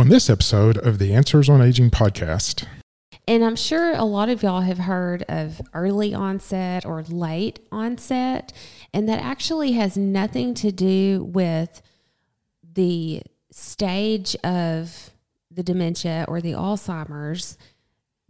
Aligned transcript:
on 0.00 0.08
this 0.08 0.30
episode 0.30 0.78
of 0.78 0.98
the 0.98 1.12
Answers 1.12 1.50
on 1.50 1.60
Aging 1.60 1.90
podcast. 1.90 2.64
And 3.28 3.44
I'm 3.44 3.54
sure 3.54 3.92
a 3.92 4.04
lot 4.04 4.30
of 4.30 4.42
y'all 4.42 4.62
have 4.62 4.78
heard 4.78 5.24
of 5.28 5.60
early 5.74 6.14
onset 6.14 6.86
or 6.86 7.02
late 7.02 7.58
onset, 7.70 8.50
and 8.94 9.06
that 9.10 9.22
actually 9.22 9.72
has 9.72 9.98
nothing 9.98 10.54
to 10.54 10.72
do 10.72 11.24
with 11.24 11.82
the 12.62 13.20
stage 13.50 14.34
of 14.36 15.10
the 15.50 15.62
dementia 15.62 16.24
or 16.28 16.40
the 16.40 16.52
Alzheimer's 16.52 17.58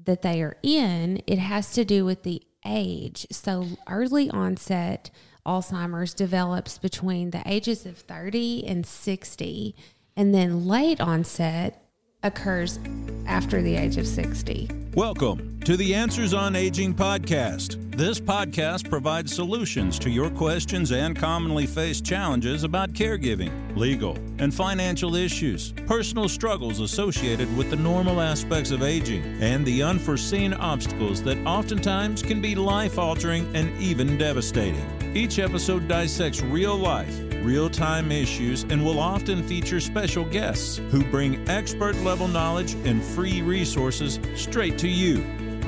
that 0.02 0.23
they 0.23 0.43
are 0.43 0.57
in. 0.64 1.23
It 1.29 1.39
has 1.39 1.73
to 1.75 1.84
do 1.84 2.05
with 2.05 2.25
the 2.25 2.43
age. 2.66 3.29
So, 3.30 3.68
early 3.89 4.29
onset 4.29 5.11
Alzheimer's 5.46 6.14
develops 6.14 6.79
between 6.79 7.30
the 7.30 7.43
ages 7.46 7.87
of 7.87 7.96
30 7.96 8.66
and 8.66 8.84
60, 8.84 9.77
and 10.21 10.34
then 10.34 10.66
late 10.66 11.00
onset 11.00 11.82
occurs 12.23 12.79
after 13.27 13.62
the 13.62 13.74
age 13.74 13.97
of 13.97 14.06
60. 14.06 14.69
Welcome 14.92 15.59
to 15.61 15.78
the 15.78 15.95
Answers 15.95 16.34
on 16.34 16.55
Aging 16.55 16.92
podcast. 16.92 17.97
This 17.97 18.20
podcast 18.20 18.91
provides 18.91 19.34
solutions 19.34 19.98
to 20.01 20.11
your 20.11 20.28
questions 20.28 20.92
and 20.92 21.16
commonly 21.16 21.64
faced 21.64 22.05
challenges 22.05 22.64
about 22.64 22.92
caregiving, 22.92 23.75
legal, 23.78 24.14
and 24.38 24.52
financial 24.52 25.14
issues, 25.14 25.73
personal 25.87 26.28
struggles 26.28 26.80
associated 26.80 27.56
with 27.56 27.70
the 27.70 27.77
normal 27.77 28.20
aspects 28.20 28.73
of 28.73 28.83
aging, 28.83 29.25
and 29.41 29.64
the 29.64 29.83
unforeseen 29.83 30.52
obstacles 30.52 31.23
that 31.23 31.39
oftentimes 31.47 32.20
can 32.20 32.42
be 32.42 32.55
life 32.55 32.98
altering 32.98 33.50
and 33.56 33.75
even 33.80 34.19
devastating. 34.19 34.84
Each 35.16 35.39
episode 35.39 35.89
dissects 35.89 36.42
real 36.42 36.77
life 36.77 37.30
real 37.43 37.71
time 37.71 38.12
issues, 38.12 38.65
and 38.65 38.85
will 38.85 38.99
often 38.99 39.43
feature 39.43 39.81
special 39.81 40.25
guests 40.25 40.79
who 40.91 41.05
bring 41.05 41.48
expert 41.48 41.97
level 41.97 42.29
knowledge 42.29 42.75
and 42.85 43.03
free 43.03 43.43
resources 43.43 44.19
straight 44.35 44.79
to 44.79 44.89
you. 44.89 45.17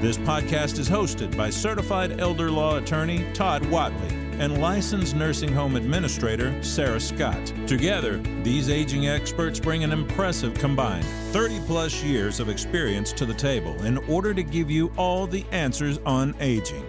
This 0.00 0.18
podcast 0.18 0.78
is 0.78 0.88
hosted 0.88 1.36
by 1.36 1.50
certified 1.50 2.20
elder 2.20 2.50
law 2.50 2.78
attorney 2.78 3.24
Todd 3.34 3.64
Watley 3.66 4.08
and 4.38 4.60
licensed 4.60 5.14
nursing 5.14 5.52
home 5.52 5.76
administrator 5.76 6.60
Sarah 6.62 6.98
Scott. 6.98 7.52
Together, 7.66 8.18
these 8.42 8.68
aging 8.68 9.06
experts 9.06 9.60
bring 9.60 9.84
an 9.84 9.92
impressive 9.92 10.54
combined 10.54 11.04
30 11.30 11.60
plus 11.66 12.02
years 12.02 12.40
of 12.40 12.48
experience 12.48 13.12
to 13.12 13.24
the 13.24 13.34
table 13.34 13.80
in 13.84 13.98
order 14.08 14.34
to 14.34 14.42
give 14.42 14.70
you 14.70 14.92
all 14.96 15.26
the 15.26 15.44
answers 15.52 15.98
on 16.04 16.34
aging. 16.40 16.84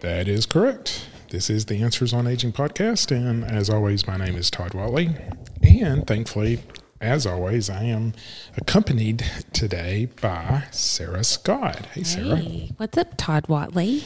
That 0.00 0.28
is 0.28 0.46
correct. 0.46 1.08
This 1.32 1.48
is 1.48 1.64
the 1.64 1.82
Answers 1.82 2.12
on 2.12 2.26
Aging 2.26 2.52
podcast, 2.52 3.10
and 3.10 3.42
as 3.42 3.70
always, 3.70 4.06
my 4.06 4.18
name 4.18 4.36
is 4.36 4.50
Todd 4.50 4.74
Watley. 4.74 5.16
And 5.62 6.06
thankfully, 6.06 6.60
as 7.00 7.24
always, 7.26 7.70
I 7.70 7.84
am 7.84 8.12
accompanied 8.58 9.24
today 9.54 10.10
by 10.20 10.64
Sarah 10.72 11.24
Scott. 11.24 11.86
Hey, 11.94 12.02
Sarah. 12.02 12.36
Hey, 12.36 12.72
what's 12.76 12.98
up, 12.98 13.16
Todd 13.16 13.48
Watley? 13.48 14.04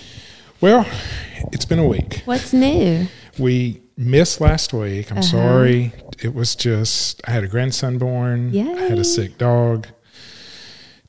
Well, 0.60 0.86
it's 1.50 1.64
been 1.64 1.80
a 1.80 1.86
week. 1.88 2.22
What's 2.26 2.52
new? 2.52 3.08
We 3.40 3.82
missed 3.96 4.40
last 4.40 4.72
week. 4.72 5.10
I'm 5.10 5.18
uh-huh. 5.18 5.26
sorry. 5.26 5.92
It 6.22 6.32
was 6.32 6.54
just, 6.54 7.20
I 7.26 7.32
had 7.32 7.42
a 7.42 7.48
grandson 7.48 7.98
born, 7.98 8.52
Yeah. 8.52 8.68
I 8.70 8.82
had 8.82 9.00
a 9.00 9.04
sick 9.04 9.36
dog. 9.36 9.88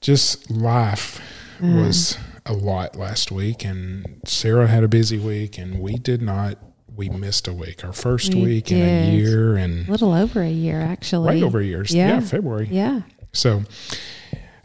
Just 0.01 0.49
life 0.49 1.21
was 1.61 2.17
mm. 2.17 2.26
A 2.47 2.53
lot 2.53 2.95
last 2.95 3.31
week, 3.31 3.63
and 3.65 4.21
Sarah 4.25 4.67
had 4.67 4.83
a 4.83 4.87
busy 4.87 5.17
week, 5.17 5.57
and 5.57 5.79
we 5.79 5.95
did 5.95 6.21
not. 6.21 6.57
We 6.95 7.09
missed 7.09 7.47
a 7.47 7.53
week, 7.53 7.85
our 7.85 7.93
first 7.93 8.33
We 8.33 8.41
week 8.43 8.71
in 8.71 8.81
a 8.81 9.11
year, 9.15 9.55
and 9.55 9.87
A 9.87 9.91
little 9.91 10.13
over 10.13 10.41
a 10.41 10.49
year, 10.49 10.81
actually. 10.81 11.27
right 11.35 11.43
over 11.43 11.59
a 11.59 11.63
year. 11.65 11.83
Yeah, 11.87 12.07
Yeah. 12.15 12.19
February. 12.21 12.67
Yeah. 12.71 13.01
So 13.33 13.63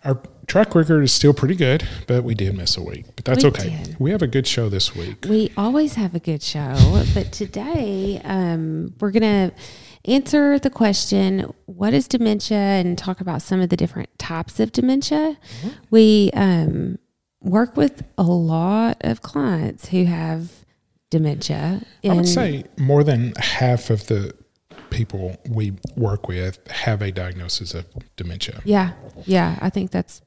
our 0.05 0.19
track 0.47 0.75
record 0.75 1.03
is 1.03 1.13
still 1.13 1.35
pretty 1.35 1.55
good, 1.55 1.87
but 2.07 2.25
we 2.25 2.35
did 2.35 2.57
miss 2.57 2.77
a 2.77 2.83
week. 2.83 3.05
But 3.17 3.25
that's 3.27 3.45
We 3.45 3.51
okay. 3.51 3.69
did. 3.85 3.97
We 4.01 4.11
have 4.13 4.23
a 4.23 4.27
good 4.27 4.47
show 4.47 4.69
this 4.71 4.95
week. 4.97 5.27
We 5.29 5.53
always 5.57 5.95
have 5.95 6.15
a 6.15 6.19
good 6.21 6.43
show, 6.43 6.75
but 7.15 7.33
today 7.33 8.21
um, 8.25 8.95
we're 9.01 9.11
going 9.11 9.51
to 9.51 9.55
answer 10.11 10.59
the 10.59 10.71
question 10.71 11.53
what 11.67 11.93
is 11.95 12.09
dementia 12.09 12.57
and 12.57 12.97
talk 12.99 13.21
about 13.21 13.43
some 13.43 13.61
of 13.61 13.69
the 13.69 13.77
different 13.77 14.09
types 14.19 14.59
of 14.59 14.73
dementia. 14.73 15.37
Mm-hmm. 15.61 15.69
We 15.91 16.31
um, 16.35 16.99
work 17.43 17.77
with 17.77 18.03
a 18.17 18.23
lot 18.23 18.97
of 19.01 19.23
clients 19.23 19.89
who 19.89 20.05
have 20.05 20.51
dementia. 21.11 21.83
I 22.05 22.15
would 22.15 22.29
say 22.29 22.65
more 22.79 23.05
than 23.05 23.35
half 23.39 23.91
of 23.91 24.07
the 24.07 24.35
people 24.91 25.37
we 25.49 25.73
work 25.97 26.29
with 26.29 26.59
have 26.69 27.03
a 27.03 27.11
diagnosis 27.11 27.75
of 27.75 27.87
dementia. 28.17 28.61
Yeah, 28.65 28.93
yeah, 29.25 29.59
I 29.61 29.71
think 29.71 29.91
that's 29.91 30.23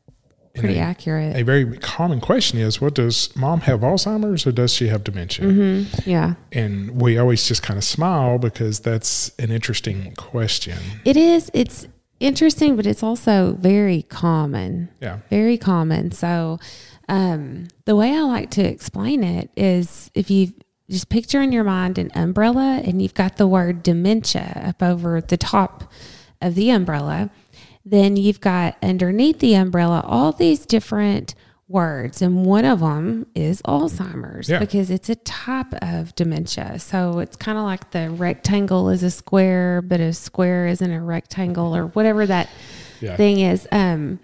pretty 0.55 0.77
a- 0.77 0.81
accurate. 0.81 1.35
A 1.35 1.43
very 1.43 1.77
common 1.79 2.21
question 2.21 2.59
is, 2.59 2.81
what 2.81 2.95
does 2.95 3.35
mom 3.35 3.61
have 3.61 3.81
Alzheimer's 3.81 4.45
or 4.47 4.51
does 4.51 4.73
she 4.73 4.87
have 4.87 5.03
dementia? 5.03 5.45
Mm-hmm. 5.45 6.09
yeah. 6.09 6.35
And 6.51 7.01
we 7.01 7.17
always 7.17 7.47
just 7.47 7.63
kind 7.63 7.77
of 7.77 7.83
smile 7.83 8.37
because 8.37 8.79
that's 8.79 9.31
an 9.39 9.51
interesting 9.51 10.13
question. 10.15 10.77
It 11.03 11.17
is. 11.17 11.51
It's 11.53 11.87
interesting, 12.19 12.75
but 12.75 12.85
it's 12.85 13.03
also 13.03 13.57
very 13.59 14.03
common. 14.03 14.89
Yeah. 15.01 15.19
Very 15.29 15.57
common. 15.57 16.11
So, 16.11 16.59
um, 17.07 17.67
the 17.85 17.95
way 17.95 18.11
I 18.15 18.21
like 18.21 18.49
to 18.51 18.63
explain 18.63 19.23
it 19.23 19.49
is 19.55 20.09
if 20.13 20.29
you 20.29 20.53
just 20.89 21.09
picture 21.09 21.41
in 21.41 21.51
your 21.51 21.63
mind 21.63 21.97
an 21.97 22.11
umbrella 22.15 22.81
and 22.85 23.01
you've 23.01 23.13
got 23.13 23.37
the 23.37 23.47
word 23.47 23.83
dementia 23.83 24.61
up 24.65 24.83
over 24.83 25.19
the 25.21 25.37
top 25.37 25.91
of 26.41 26.55
the 26.55 26.69
umbrella, 26.69 27.29
then 27.85 28.17
you've 28.17 28.41
got 28.41 28.75
underneath 28.83 29.39
the 29.39 29.53
umbrella 29.55 30.03
all 30.05 30.31
these 30.31 30.65
different 30.65 31.33
words. 31.67 32.21
And 32.21 32.45
one 32.45 32.65
of 32.65 32.79
them 32.81 33.25
is 33.33 33.61
Alzheimer's 33.63 34.47
Yeah. 34.49 34.59
because 34.59 34.91
it's 34.91 35.09
a 35.09 35.15
type 35.15 35.73
of 35.81 36.13
dementia. 36.15 36.77
So 36.79 37.17
it's 37.19 37.35
kind 37.35 37.57
of 37.57 37.63
like 37.63 37.89
the 37.91 38.11
rectangle 38.11 38.89
is 38.89 39.01
a 39.01 39.09
square, 39.09 39.81
but 39.81 39.99
a 39.99 40.13
square 40.13 40.67
isn't 40.67 40.91
a 40.91 41.01
rectangle 41.01 41.75
or 41.75 41.87
whatever 41.87 42.27
that 42.27 42.49
Yeah. 43.01 43.15
thing 43.17 43.39
is. 43.39 43.67
Um, 43.71 44.19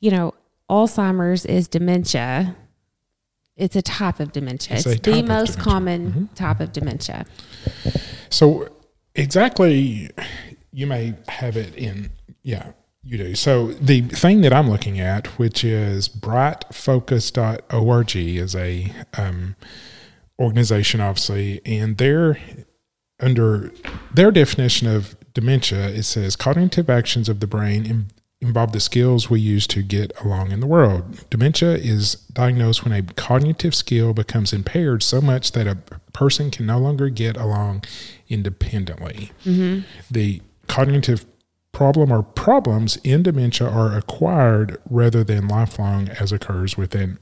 you 0.00 0.10
know, 0.10 0.32
Alzheimer's 0.70 1.44
is 1.46 1.68
dementia. 1.68 2.56
It's 3.56 3.76
a 3.76 3.82
type 3.82 4.20
of 4.20 4.32
dementia. 4.32 4.76
It's 4.76 4.86
It's, 4.86 5.00
the 5.00 5.22
most 5.22 5.52
dementia. 5.52 5.62
common 5.62 6.28
type 6.34 6.60
of 6.60 6.72
dementia. 6.72 7.26
So 8.30 8.68
exactly, 9.14 10.10
you 10.72 10.86
may 10.86 11.14
have 11.28 11.56
it 11.56 11.74
in, 11.74 12.10
yeah, 12.42 12.72
you 13.02 13.18
do. 13.18 13.34
So 13.34 13.72
the 13.72 14.02
thing 14.02 14.42
that 14.42 14.52
I'm 14.52 14.70
looking 14.70 15.00
at, 15.00 15.26
which 15.38 15.64
is 15.64 16.08
brightfocus.org, 16.08 18.16
is 18.16 18.54
a 18.54 18.92
um, 19.16 19.56
organization, 20.38 21.00
obviously, 21.00 21.60
and 21.64 21.96
their 21.98 22.38
under 23.20 23.72
their 24.14 24.30
definition 24.30 24.86
of 24.86 25.16
dementia, 25.34 25.88
it 25.88 26.04
says 26.04 26.36
cognitive 26.36 26.88
actions 26.88 27.28
of 27.28 27.40
the 27.40 27.46
brain 27.46 27.84
in, 27.84 28.06
involve 28.40 28.72
the 28.72 28.80
skills 28.80 29.28
we 29.28 29.40
use 29.40 29.66
to 29.66 29.82
get 29.82 30.12
along 30.24 30.52
in 30.52 30.60
the 30.60 30.66
world. 30.66 31.28
Dementia 31.28 31.74
is 31.74 32.14
diagnosed 32.14 32.84
when 32.84 32.92
a 32.92 33.02
cognitive 33.14 33.74
skill 33.74 34.14
becomes 34.14 34.52
impaired 34.52 35.02
so 35.02 35.20
much 35.20 35.52
that 35.52 35.66
a 35.66 35.76
person 36.12 36.50
can 36.50 36.66
no 36.66 36.78
longer 36.78 37.08
get 37.08 37.36
along 37.36 37.82
independently. 38.28 39.32
Mm-hmm. 39.44 39.80
The 40.10 40.40
cognitive 40.68 41.26
problem 41.72 42.12
or 42.12 42.22
problems 42.22 42.96
in 42.98 43.22
dementia 43.24 43.68
are 43.68 43.96
acquired 43.96 44.80
rather 44.88 45.24
than 45.24 45.48
lifelong, 45.48 46.08
as 46.08 46.30
occurs 46.30 46.76
with 46.76 46.94
an 46.94 47.18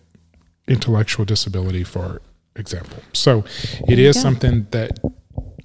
intellectual 0.68 1.24
disability, 1.24 1.84
for 1.84 2.20
example. 2.56 3.02
So 3.14 3.44
it 3.88 3.98
is 3.98 4.16
go. 4.16 4.22
something 4.22 4.66
that 4.70 4.98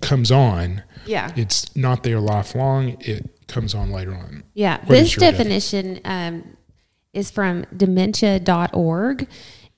comes 0.02 0.32
on. 0.32 0.84
Yeah. 1.06 1.32
It's 1.36 1.76
not 1.76 2.04
there 2.04 2.20
lifelong. 2.20 2.98
It 3.02 3.30
comes 3.52 3.76
on 3.76 3.92
later 3.92 4.14
on. 4.14 4.44
Yeah, 4.54 4.80
What 4.86 4.98
is 4.98 5.14
this 5.14 5.16
definition 5.16 6.00
um, 6.06 6.58
is 7.14 7.30
from 7.30 7.66
dementia.org, 7.76 9.28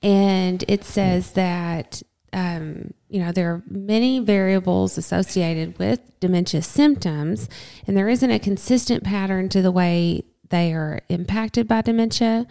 and 0.02 0.64
it 0.68 0.84
says 0.84 1.32
that 1.32 2.02
um, 2.32 2.94
you 3.08 3.20
know 3.20 3.32
there 3.32 3.52
are 3.52 3.62
many 3.68 4.18
variables 4.20 4.98
associated 4.98 5.78
with 5.78 6.00
dementia 6.20 6.62
symptoms, 6.62 7.48
and 7.86 7.96
there 7.96 8.08
isn't 8.08 8.30
a 8.30 8.38
consistent 8.38 9.04
pattern 9.04 9.48
to 9.50 9.62
the 9.62 9.70
way 9.70 10.24
they 10.50 10.72
are 10.72 11.00
impacted 11.08 11.66
by 11.66 11.82
dementia. 11.82 12.46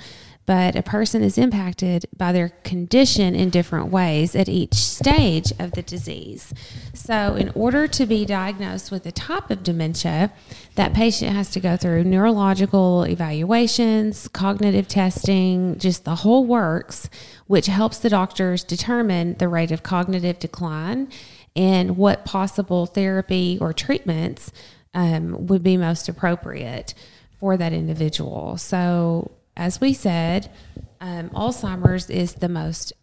But 0.45 0.75
a 0.75 0.83
person 0.83 1.23
is 1.23 1.37
impacted 1.37 2.05
by 2.17 2.33
their 2.33 2.49
condition 2.63 3.33
in 3.33 3.49
different 3.49 3.87
ways 3.87 4.35
at 4.35 4.49
each 4.49 4.73
stage 4.73 5.53
of 5.57 5.71
the 5.71 5.81
disease. 5.81 6.53
So, 6.93 7.35
in 7.35 7.49
order 7.55 7.87
to 7.87 8.05
be 8.05 8.25
diagnosed 8.25 8.91
with 8.91 9.05
a 9.05 9.11
type 9.11 9.49
of 9.49 9.63
dementia, 9.63 10.33
that 10.75 10.93
patient 10.93 11.33
has 11.33 11.49
to 11.51 11.61
go 11.61 11.77
through 11.77 12.03
neurological 12.03 13.03
evaluations, 13.03 14.27
cognitive 14.27 14.89
testing, 14.89 15.77
just 15.79 16.03
the 16.03 16.15
whole 16.15 16.45
works, 16.45 17.09
which 17.47 17.67
helps 17.67 17.99
the 17.99 18.09
doctors 18.09 18.65
determine 18.65 19.35
the 19.37 19.47
rate 19.47 19.71
of 19.71 19.81
cognitive 19.83 20.39
decline 20.39 21.09
and 21.55 21.95
what 21.95 22.25
possible 22.25 22.85
therapy 22.85 23.57
or 23.61 23.71
treatments 23.71 24.51
um, 24.93 25.47
would 25.47 25.63
be 25.63 25.77
most 25.77 26.09
appropriate 26.09 26.93
for 27.39 27.57
that 27.57 27.73
individual. 27.73 28.57
So, 28.57 29.31
as 29.55 29.79
we 29.79 29.93
said, 29.93 30.49
um, 31.01 31.29
Alzheimer's 31.31 32.09
is 32.09 32.35
the 32.35 32.49
most 32.49 32.93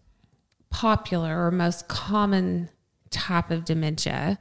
popular 0.71 1.47
or 1.47 1.51
most 1.51 1.89
common 1.89 2.71
type 3.11 3.51
of 3.51 3.65
dementia. 3.65 4.39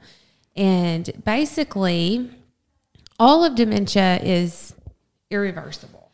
And 0.56 1.10
basically, 1.24 2.30
all 3.18 3.44
of 3.44 3.54
dementia 3.54 4.18
is 4.22 4.74
irreversible. 5.30 6.10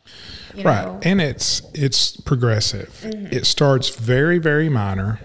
you 0.55 0.63
Right. 0.63 0.85
know? 0.85 0.99
And 1.03 1.21
it's 1.21 1.61
it's 1.73 2.17
progressive. 2.21 3.05
It 3.31 3.45
starts 3.45 3.89
very, 3.89 4.37
very 4.39 4.69
minor. 4.69 5.19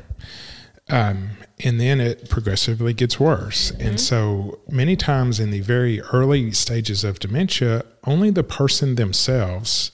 Um, 0.90 1.30
and 1.64 1.80
then 1.80 2.00
it 2.00 2.28
progressively 2.28 2.92
gets 2.92 3.18
worse. 3.20 3.70
And 3.78 4.00
so 4.00 4.58
many 4.68 4.96
times 4.96 5.38
in 5.38 5.50
the 5.52 5.60
very 5.60 6.00
early 6.12 6.50
stages 6.52 7.04
of 7.04 7.18
dementia, 7.18 7.84
only 8.04 8.30
the 8.30 8.42
person 8.42 8.96
themselves 8.96 9.92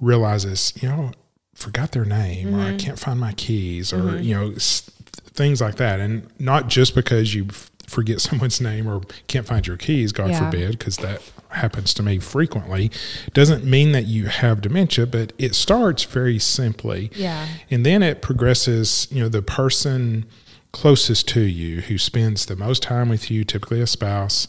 realizes, 0.00 0.72
you 0.80 0.88
know, 0.88 1.12
forgot 1.54 1.92
their 1.92 2.04
name 2.04 2.54
or 2.54 2.60
I 2.60 2.68
mm-hmm. 2.68 2.76
can't 2.76 2.98
find 2.98 3.18
my 3.18 3.32
keys 3.32 3.92
or, 3.92 3.98
mm-hmm. 3.98 4.22
you 4.22 4.34
know, 4.34 4.52
s- 4.52 4.90
things 5.32 5.60
like 5.60 5.76
that. 5.76 6.00
And 6.00 6.28
not 6.38 6.68
just 6.68 6.94
because 6.94 7.34
you 7.34 7.46
f- 7.50 7.70
forget 7.86 8.20
someone's 8.28 8.60
name 8.60 8.86
or 8.86 9.02
can't 9.26 9.46
find 9.46 9.66
your 9.66 9.76
keys, 9.76 10.12
God 10.12 10.30
Yeah. 10.30 10.50
forbid, 10.50 10.78
because 10.78 10.98
that 10.98 11.20
happens 11.50 11.94
to 11.94 12.02
me 12.02 12.18
frequently, 12.18 12.90
doesn't 13.32 13.64
mean 13.64 13.92
that 13.92 14.06
you 14.06 14.26
have 14.26 14.60
dementia, 14.60 15.06
but 15.06 15.32
it 15.38 15.54
starts 15.54 16.04
very 16.04 16.38
simply. 16.38 17.10
Yeah. 17.14 17.46
And 17.70 17.84
then 17.84 18.02
it 18.02 18.22
progresses, 18.22 19.08
you 19.10 19.20
know, 19.22 19.28
the 19.28 19.42
person 19.42 20.26
closest 20.72 21.26
to 21.28 21.40
you 21.40 21.80
who 21.80 21.98
spends 21.98 22.46
the 22.46 22.54
most 22.54 22.82
time 22.82 23.08
with 23.08 23.30
you, 23.30 23.42
typically 23.42 23.80
a 23.80 23.86
spouse, 23.86 24.46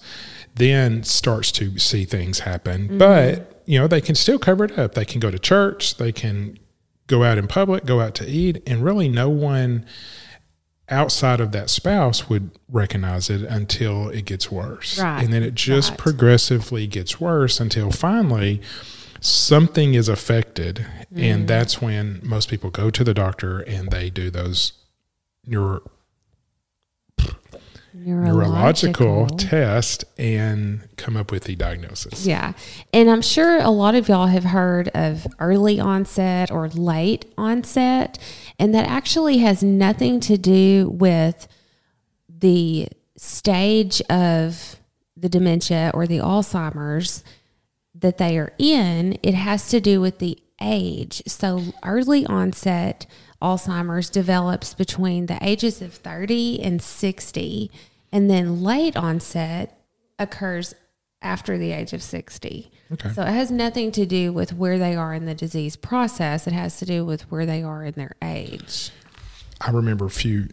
then 0.56 1.04
starts 1.04 1.52
to 1.54 1.80
see 1.80 2.06
things 2.06 2.40
happen. 2.40 2.98
But, 2.98 3.40
mm-hmm. 3.40 3.59
You 3.70 3.78
know, 3.78 3.86
they 3.86 4.02
can 4.02 4.16
still 4.16 4.40
cover 4.40 4.66
it 4.66 4.80
up. 4.80 4.96
They 4.96 5.06
can 5.06 5.20
go 5.20 5.30
to 5.30 5.38
church, 5.38 5.98
they 5.98 6.12
can 6.12 6.58
go 7.06 7.24
out 7.24 7.38
in 7.38 7.48
public, 7.48 7.86
go 7.86 8.02
out 8.02 8.16
to 8.16 8.28
eat, 8.28 8.64
and 8.66 8.84
really 8.84 9.08
no 9.08 9.30
one 9.30 9.86
outside 10.90 11.40
of 11.40 11.52
that 11.52 11.70
spouse 11.70 12.28
would 12.28 12.50
recognize 12.68 13.30
it 13.30 13.44
until 13.44 14.10
it 14.10 14.26
gets 14.26 14.52
worse. 14.52 14.98
Right, 14.98 15.24
And 15.24 15.32
then 15.32 15.44
it 15.44 15.54
just 15.54 15.92
right. 15.92 16.00
progressively 16.00 16.88
gets 16.88 17.22
worse 17.22 17.60
until 17.60 17.92
finally 17.92 18.60
something 19.22 19.94
is 19.94 20.10
affected. 20.10 20.88
Mm. 21.14 21.22
And 21.22 21.48
that's 21.48 21.80
when 21.80 22.22
most 22.24 22.50
people 22.50 22.72
go 22.72 22.90
to 22.90 23.04
the 23.04 23.14
doctor 23.14 23.60
and 23.60 23.92
they 23.92 24.10
do 24.10 24.32
those 24.32 24.74
neuro, 25.46 25.82
neurological 27.94 29.28
test 29.28 30.06
and 30.18 30.88
come 30.98 31.18
up 31.18 31.32
with 31.32 31.44
the 31.46 31.56
diagnosis. 31.56 32.26
Yeah. 32.26 32.54
And 32.94 33.10
I'm 33.10 33.22
sure 33.22 33.60
a 33.60 33.70
lot 33.70 33.96
of 33.96 34.08
y'all 34.08 34.28
have 34.28 34.46
heard 34.46 34.90
of 34.90 35.28
early 35.40 35.80
onset 35.80 36.52
or 36.52 36.70
late 36.70 37.26
onset. 37.38 38.20
And 38.58 38.74
that 38.76 38.88
actually 38.88 39.40
has 39.40 39.64
nothing 39.64 40.20
to 40.22 40.38
do 40.38 40.90
with 40.90 41.48
the 42.28 42.90
stage 43.18 44.02
of 44.10 44.78
the 45.18 45.30
dementia 45.30 45.92
or 45.94 46.08
the 46.08 46.20
Alzheimer's 46.20 47.24
that 47.96 48.18
they 48.18 48.38
are 48.38 48.54
in. 48.58 49.18
It 49.24 49.34
has 49.34 49.70
to 49.70 49.82
do 49.82 50.00
with 50.00 50.20
the 50.20 50.38
age. 50.62 51.22
So 51.28 51.64
early 51.84 52.26
onset 52.26 53.06
Alzheimer's 53.42 54.10
develops 54.10 54.74
between 54.74 55.28
the 55.28 55.38
ages 55.42 55.82
of 55.82 55.94
30 55.94 56.62
and 56.62 56.82
60. 56.82 57.72
And 58.12 58.30
then 58.30 58.64
late 58.64 58.98
onset 58.98 59.80
occurs 60.18 60.74
after 61.22 61.58
the 61.58 61.72
age 61.72 61.94
of 61.94 62.02
60. 62.02 62.72
Okay. 62.94 63.10
So 63.14 63.22
it 63.22 63.28
has 63.30 63.52
nothing 63.52 63.92
to 63.94 64.06
do 64.06 64.34
with 64.34 64.54
where 64.54 64.78
they 64.78 64.96
are 64.96 65.14
in 65.14 65.26
the 65.26 65.36
disease 65.36 65.76
process. 65.76 66.48
It 66.48 66.54
has 66.54 66.78
to 66.80 66.86
do 66.86 67.06
with 67.06 67.30
where 67.32 67.46
they 67.46 67.62
are 67.62 67.84
in 67.84 67.94
their 67.94 68.16
age. 68.22 68.92
I 69.62 69.72
remember 69.72 70.06
a 70.06 70.10
few 70.10 70.48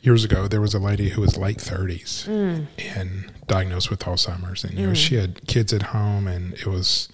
years 0.00 0.24
ago, 0.24 0.48
there 0.48 0.60
was 0.60 0.74
a 0.74 0.78
lady 0.78 1.10
who 1.10 1.20
was 1.20 1.36
late 1.36 1.58
30s 1.58 2.26
Mm. 2.26 2.66
and 2.96 3.32
diagnosed 3.46 3.90
with 3.90 4.00
Alzheimer's. 4.00 4.64
And, 4.64 4.78
you 4.78 4.86
know, 4.88 4.94
she 4.94 5.16
had 5.16 5.46
kids 5.46 5.72
at 5.72 5.82
home 5.82 6.26
and 6.26 6.54
it 6.54 6.66
was 6.66 7.08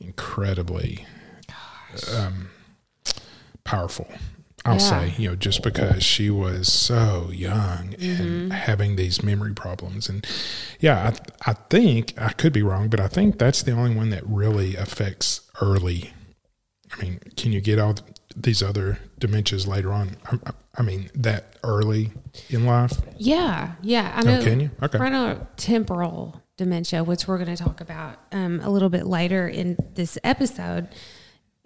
incredibly 0.00 1.06
um, 2.14 2.50
powerful. 3.68 4.06
I'll 4.64 4.74
Yeah. 4.74 4.78
say, 4.78 5.14
you 5.18 5.28
know, 5.28 5.36
just 5.36 5.62
because 5.62 6.02
she 6.02 6.30
was 6.30 6.70
so 6.72 7.30
young 7.32 7.90
Mm-hmm. 7.98 8.22
and 8.22 8.52
having 8.52 8.96
these 8.96 9.22
memory 9.22 9.54
problems. 9.54 10.08
And 10.08 10.26
yeah, 10.80 11.12
I, 11.46 11.50
I 11.50 11.54
think, 11.70 12.14
I 12.18 12.30
could 12.32 12.52
be 12.52 12.62
wrong, 12.62 12.88
but 12.88 13.00
I 13.00 13.08
think 13.08 13.38
that's 13.38 13.62
the 13.62 13.72
only 13.72 13.94
one 13.94 14.10
that 14.10 14.26
really 14.26 14.74
affects 14.76 15.42
early. 15.60 16.12
I 16.92 17.02
mean, 17.02 17.20
can 17.36 17.52
you 17.52 17.60
get 17.60 17.78
all 17.78 17.94
these 18.36 18.62
other 18.62 18.98
dementias 19.20 19.66
later 19.66 19.92
on? 19.92 20.16
I, 20.26 20.52
I 20.76 20.82
mean, 20.82 21.10
that 21.14 21.56
early 21.62 22.12
in 22.50 22.64
life? 22.66 22.92
Yeah, 23.16 23.72
yeah. 23.82 24.12
I 24.16 24.22
know. 24.22 24.38
Oh, 24.40 24.42
can 24.44 24.60
you? 24.60 24.70
Okay. 24.82 24.98
Frontotemporal 24.98 26.40
dementia, 26.56 27.04
which 27.04 27.28
we're 27.28 27.38
going 27.38 27.54
to 27.54 27.62
talk 27.62 27.80
about 27.80 28.18
um, 28.32 28.60
a 28.60 28.70
little 28.70 28.88
bit 28.88 29.06
later 29.06 29.48
in 29.48 29.76
this 29.94 30.18
episode, 30.24 30.88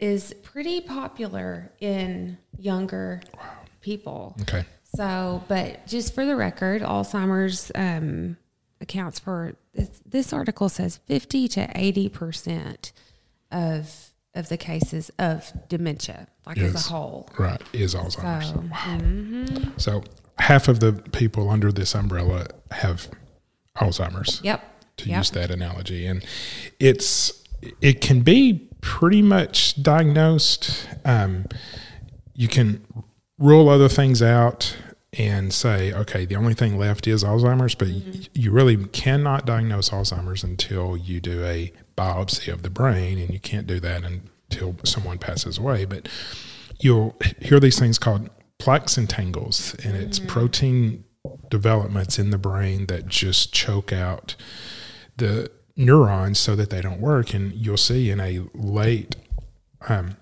is 0.03 0.35
pretty 0.43 0.81
popular 0.81 1.71
in 1.79 2.37
younger 2.59 3.21
people. 3.81 4.37
Okay. 4.43 4.65
So, 4.97 5.43
but 5.47 5.87
just 5.87 6.13
for 6.13 6.27
the 6.27 6.35
record, 6.35 6.83
Alzheimer's 6.83 7.71
um, 7.77 8.37
accounts 8.81 9.21
for 9.21 9.55
this, 9.73 10.03
this 10.05 10.33
article 10.33 10.69
says 10.69 10.99
50 11.07 11.47
to 11.49 11.71
80 11.75 12.09
percent 12.09 12.93
of 13.53 14.09
of 14.35 14.49
the 14.49 14.57
cases 14.57 15.11
of 15.19 15.53
dementia, 15.69 16.27
like 16.47 16.59
as 16.59 16.75
a 16.75 16.91
whole. 16.91 17.29
Right. 17.39 17.63
Is 17.73 17.95
Alzheimer's. 17.95 18.49
So, 18.49 18.55
mm-hmm. 18.57 19.69
So 19.77 20.03
half 20.39 20.67
of 20.67 20.81
the 20.81 20.95
people 21.13 21.49
under 21.49 21.71
this 21.71 21.95
umbrella 21.95 22.49
have 22.73 23.09
Alzheimer's. 23.77 24.41
Yep. 24.43 24.97
to 24.97 25.09
yep. 25.09 25.19
use 25.19 25.31
that 25.31 25.51
analogy. 25.51 26.07
And 26.07 26.25
it's 26.81 27.45
it 27.81 28.01
can 28.01 28.23
be 28.23 28.69
pretty 28.83 29.23
much 29.23 29.83
diagnosed. 29.83 30.87
Um, 31.07 31.47
you 32.35 32.49
can 32.49 32.85
rule 33.39 33.71
other 33.71 33.89
things 33.89 34.21
out 34.21 34.77
and 35.15 35.53
say, 35.53 35.93
okay, 35.93 36.25
the 36.25 36.37
only 36.37 36.55
thing 36.55 36.77
left 36.79 37.07
is 37.07 37.23
Alzheimer's, 37.23 37.75
but 37.75 37.89
y- 37.89 38.03
you 38.35 38.51
really 38.51 38.77
cannot 38.89 39.47
diagnose 39.47 39.91
Alzheimer's 39.91 40.43
until 40.45 40.97
you 40.97 41.21
do 41.21 41.45
a 41.45 41.73
biopsy 41.97 42.53
of 42.53 42.63
the 42.63 42.71
brain, 42.71 43.19
and 43.19 43.31
you 43.33 43.41
can't 43.41 43.67
do 43.67 43.79
that 43.81 44.03
until 44.05 44.77
someone 44.85 45.19
passes 45.19 45.59
away. 45.59 45.85
But 45.85 46.09
you'll 46.81 47.17
hear 47.41 47.61
these 47.61 47.79
things 47.79 47.99
called 47.99 48.31
plaques 48.59 48.97
and 48.97 49.09
tangles, 49.09 49.75
and 49.85 49.97
it's 49.97 50.19
protein 50.19 51.05
developments 51.51 52.19
in 52.19 52.31
the 52.31 52.39
brain 52.39 52.87
that 52.87 53.07
just 53.07 53.53
choke 53.53 53.93
out 53.93 54.35
the 55.19 55.51
neurons 55.77 56.39
so 56.39 56.55
that 56.57 56.71
they 56.71 56.81
don't 56.81 57.01
work. 57.01 57.35
And 57.35 57.53
you'll 57.53 57.77
see 57.77 58.11
in 58.11 58.21
a 58.21 58.41
late 58.55 59.17
um, 59.89 60.17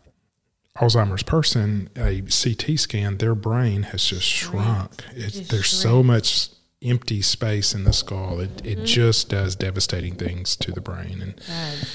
Alzheimer's 0.79 1.23
person, 1.23 1.91
a 1.97 2.23
CT 2.23 2.79
scan, 2.79 3.19
their 3.19 3.35
brain 3.35 3.85
has 3.85 4.05
just 4.05 4.25
shrunk. 4.27 5.05
There's 5.49 5.69
so 5.69 6.03
much 6.03 6.51
empty 6.83 7.21
space 7.21 7.75
in 7.75 7.85
the 7.85 7.93
skull. 7.93 8.41
It, 8.41 8.65
it 8.65 8.85
just 8.85 9.29
does 9.29 9.55
devastating 9.55 10.15
things 10.15 10.57
to 10.57 10.73
the 10.73 10.81
brain. 10.81 11.21
And 11.21 11.37
God. 11.47 11.89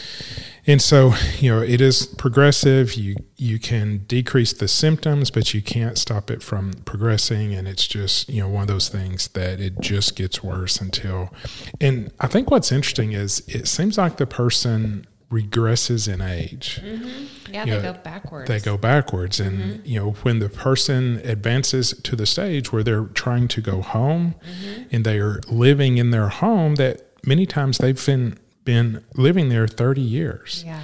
And 0.67 0.81
so, 0.81 1.13
you 1.37 1.51
know, 1.51 1.61
it 1.61 1.81
is 1.81 2.05
progressive. 2.05 2.95
You 2.95 3.15
you 3.37 3.59
can 3.59 3.99
decrease 4.07 4.53
the 4.53 4.67
symptoms, 4.67 5.29
but 5.29 5.53
you 5.53 5.61
can't 5.61 5.97
stop 5.97 6.31
it 6.31 6.41
from 6.41 6.73
progressing. 6.85 7.53
And 7.53 7.67
it's 7.67 7.85
just, 7.85 8.29
you 8.29 8.41
know, 8.41 8.49
one 8.49 8.63
of 8.63 8.67
those 8.67 8.89
things 8.89 9.27
that 9.29 9.59
it 9.59 9.79
just 9.79 10.15
gets 10.15 10.43
worse 10.43 10.81
until. 10.81 11.33
And 11.79 12.11
I 12.19 12.27
think 12.27 12.49
what's 12.49 12.71
interesting 12.71 13.13
is 13.13 13.43
it 13.47 13.67
seems 13.67 13.97
like 13.97 14.17
the 14.17 14.25
person 14.25 15.05
regresses 15.31 16.11
in 16.11 16.21
age. 16.21 16.79
Mm-hmm. 16.83 17.53
Yeah, 17.53 17.65
Yeah, 17.65 17.75
they 17.75 17.81
go 17.81 17.93
backwards. 17.93 18.47
They 18.47 18.59
go 18.59 18.77
backwards. 18.77 19.39
And, 19.39 19.59
mm-hmm. 19.59 19.85
you 19.85 19.99
know, 19.99 20.11
when 20.23 20.39
the 20.39 20.49
person 20.49 21.21
advances 21.23 21.93
to 22.03 22.15
the 22.15 22.25
stage 22.25 22.71
where 22.71 22.83
they're 22.83 23.05
trying 23.05 23.47
to 23.49 23.61
go 23.61 23.81
home 23.81 24.35
mm-hmm. 24.41 24.83
and 24.91 25.05
they 25.05 25.19
are 25.19 25.41
living 25.47 25.97
in 25.97 26.11
their 26.11 26.29
home, 26.29 26.75
that 26.75 27.01
many 27.25 27.45
times 27.45 27.77
they've 27.77 28.05
been, 28.05 28.37
been 28.65 29.03
living 29.15 29.49
there 29.49 29.67
30 29.67 30.01
years 30.01 30.63
Yeah. 30.65 30.81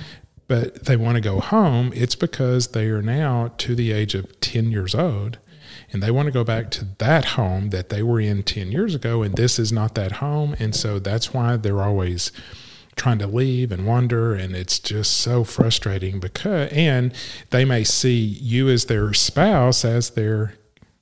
but 0.47 0.85
they 0.85 0.95
want 0.95 1.15
to 1.15 1.21
go 1.21 1.39
home, 1.39 1.91
it's 1.95 2.15
because 2.15 2.67
they 2.69 2.87
are 2.87 3.01
now 3.01 3.51
to 3.57 3.75
the 3.75 3.91
age 3.91 4.15
of 4.15 4.39
10 4.39 4.71
years 4.71 4.95
old 4.95 5.39
and 5.93 6.01
they 6.01 6.11
want 6.11 6.27
to 6.27 6.31
go 6.31 6.43
back 6.45 6.69
to 6.71 6.85
that 6.99 7.25
home 7.25 7.69
that 7.71 7.89
they 7.89 8.01
were 8.03 8.19
in 8.21 8.43
10 8.43 8.71
years 8.71 8.95
ago. 8.95 9.23
And 9.23 9.35
this 9.35 9.59
is 9.59 9.73
not 9.73 9.93
that 9.95 10.13
home. 10.13 10.55
And 10.57 10.73
so 10.73 10.99
that's 10.99 11.33
why 11.33 11.57
they're 11.57 11.81
always 11.81 12.31
trying 12.95 13.19
to 13.19 13.27
leave 13.27 13.71
and 13.73 13.85
wander. 13.85 14.33
And 14.33 14.55
it's 14.55 14.79
just 14.79 15.11
so 15.17 15.43
frustrating 15.43 16.19
because, 16.21 16.69
and 16.71 17.13
they 17.49 17.65
may 17.65 17.83
see 17.83 18.19
you 18.21 18.69
as 18.69 18.85
their 18.85 19.13
spouse 19.13 19.83
as 19.83 20.11
their 20.11 20.53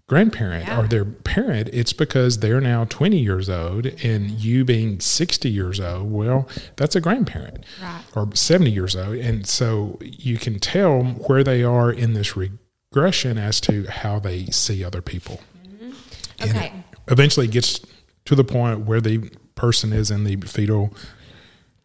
grandparent 0.09 0.67
Yeah. 0.67 0.79
or 0.81 0.87
their 0.87 1.05
parent, 1.05 1.69
it's 1.71 1.93
because 1.93 2.39
they're 2.39 2.59
now 2.59 2.83
20 2.85 3.17
years 3.19 3.47
old 3.49 3.85
and 4.03 4.31
you 4.31 4.65
being 4.65 4.99
60 4.99 5.49
years 5.49 5.79
old, 5.79 6.11
well, 6.11 6.49
that's 6.75 6.95
a 6.95 6.99
grandparent 7.01 7.63
Right. 7.81 8.01
or 8.15 8.27
70 8.33 8.71
years 8.71 8.95
old. 8.95 9.15
And 9.17 9.45
so 9.47 9.99
you 10.01 10.37
can 10.37 10.59
tell 10.59 11.03
where 11.03 11.43
they 11.43 11.63
are 11.63 11.91
in 11.91 12.13
this 12.13 12.35
regression 12.35 13.37
as 13.37 13.61
to 13.61 13.85
how 13.87 14.19
they 14.19 14.45
see 14.47 14.83
other 14.83 15.01
people. 15.01 15.39
Mm-hmm. 15.65 15.91
And 16.39 16.49
Okay. 16.57 16.65
it 16.91 16.99
eventually 17.11 17.47
gets 17.47 17.79
to 18.25 18.35
the 18.35 18.43
point 18.43 18.81
where 18.87 18.99
the 19.01 19.29
person 19.55 19.93
is 19.93 20.09
in 20.11 20.23
the 20.23 20.35
fetal 20.37 20.91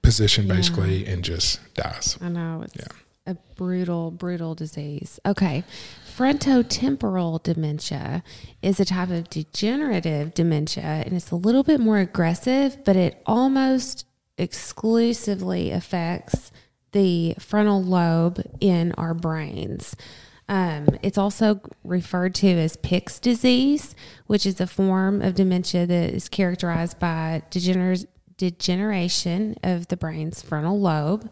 position 0.03 0.47
basically 0.49 1.07
and 1.07 1.23
just 1.25 1.61
dies. 1.75 2.19
I 2.21 2.29
know 2.29 2.63
it's 2.65 2.75
Yeah. 2.77 3.33
a 3.33 3.37
brutal, 3.57 4.11
brutal 4.11 4.55
disease. 4.55 5.19
Okay. 5.27 5.65
Frontotemporal 6.17 7.43
dementia 7.43 8.23
is 8.63 8.79
a 8.79 8.85
type 8.85 9.11
of 9.11 9.29
degenerative 9.31 10.33
dementia 10.33 10.85
and 10.85 11.13
it's 11.13 11.33
a 11.33 11.37
little 11.37 11.65
bit 11.65 11.81
more 11.81 11.99
aggressive, 11.99 12.85
but 12.85 12.95
it 12.95 13.21
almost 13.27 14.07
exclusively 14.39 15.73
affects 15.73 16.53
the 16.93 17.35
frontal 17.41 17.83
lobe 17.83 18.41
in 18.61 18.93
our 18.93 19.13
brains. 19.13 19.97
Um, 20.49 20.87
it's 21.03 21.19
also 21.19 21.61
referred 21.83 22.37
to 22.37 22.49
as 22.49 22.77
Pick's 22.77 23.19
disease, 23.19 23.97
which 24.29 24.47
is 24.47 24.61
a 24.61 24.69
form 24.69 25.21
of 25.21 25.35
dementia 25.35 25.85
that 25.85 26.11
is 26.11 26.29
characterized 26.29 27.01
by 27.01 27.43
degener- 27.51 28.07
degeneration 28.37 29.57
of 29.65 29.89
the 29.89 29.97
brain's 29.97 30.43
frontal 30.43 30.79
lobe. 30.79 31.29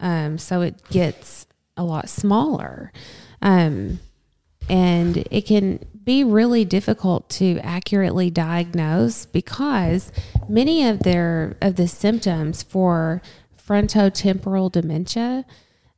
Um, 0.00 0.36
so 0.36 0.60
it 0.60 0.82
gets 0.90 1.46
a 1.78 1.84
lot 1.84 2.10
smaller. 2.10 2.92
Um, 3.40 4.00
and 4.68 5.26
it 5.30 5.46
can 5.46 5.78
be 6.04 6.24
really 6.24 6.64
difficult 6.64 7.28
to 7.28 7.58
accurately 7.60 8.30
diagnose 8.30 9.26
because 9.26 10.10
many 10.48 10.86
of 10.86 11.00
their 11.00 11.56
of 11.60 11.76
the 11.76 11.88
symptoms 11.88 12.62
for 12.62 13.20
frontotemporal 13.66 14.72
dementia 14.72 15.44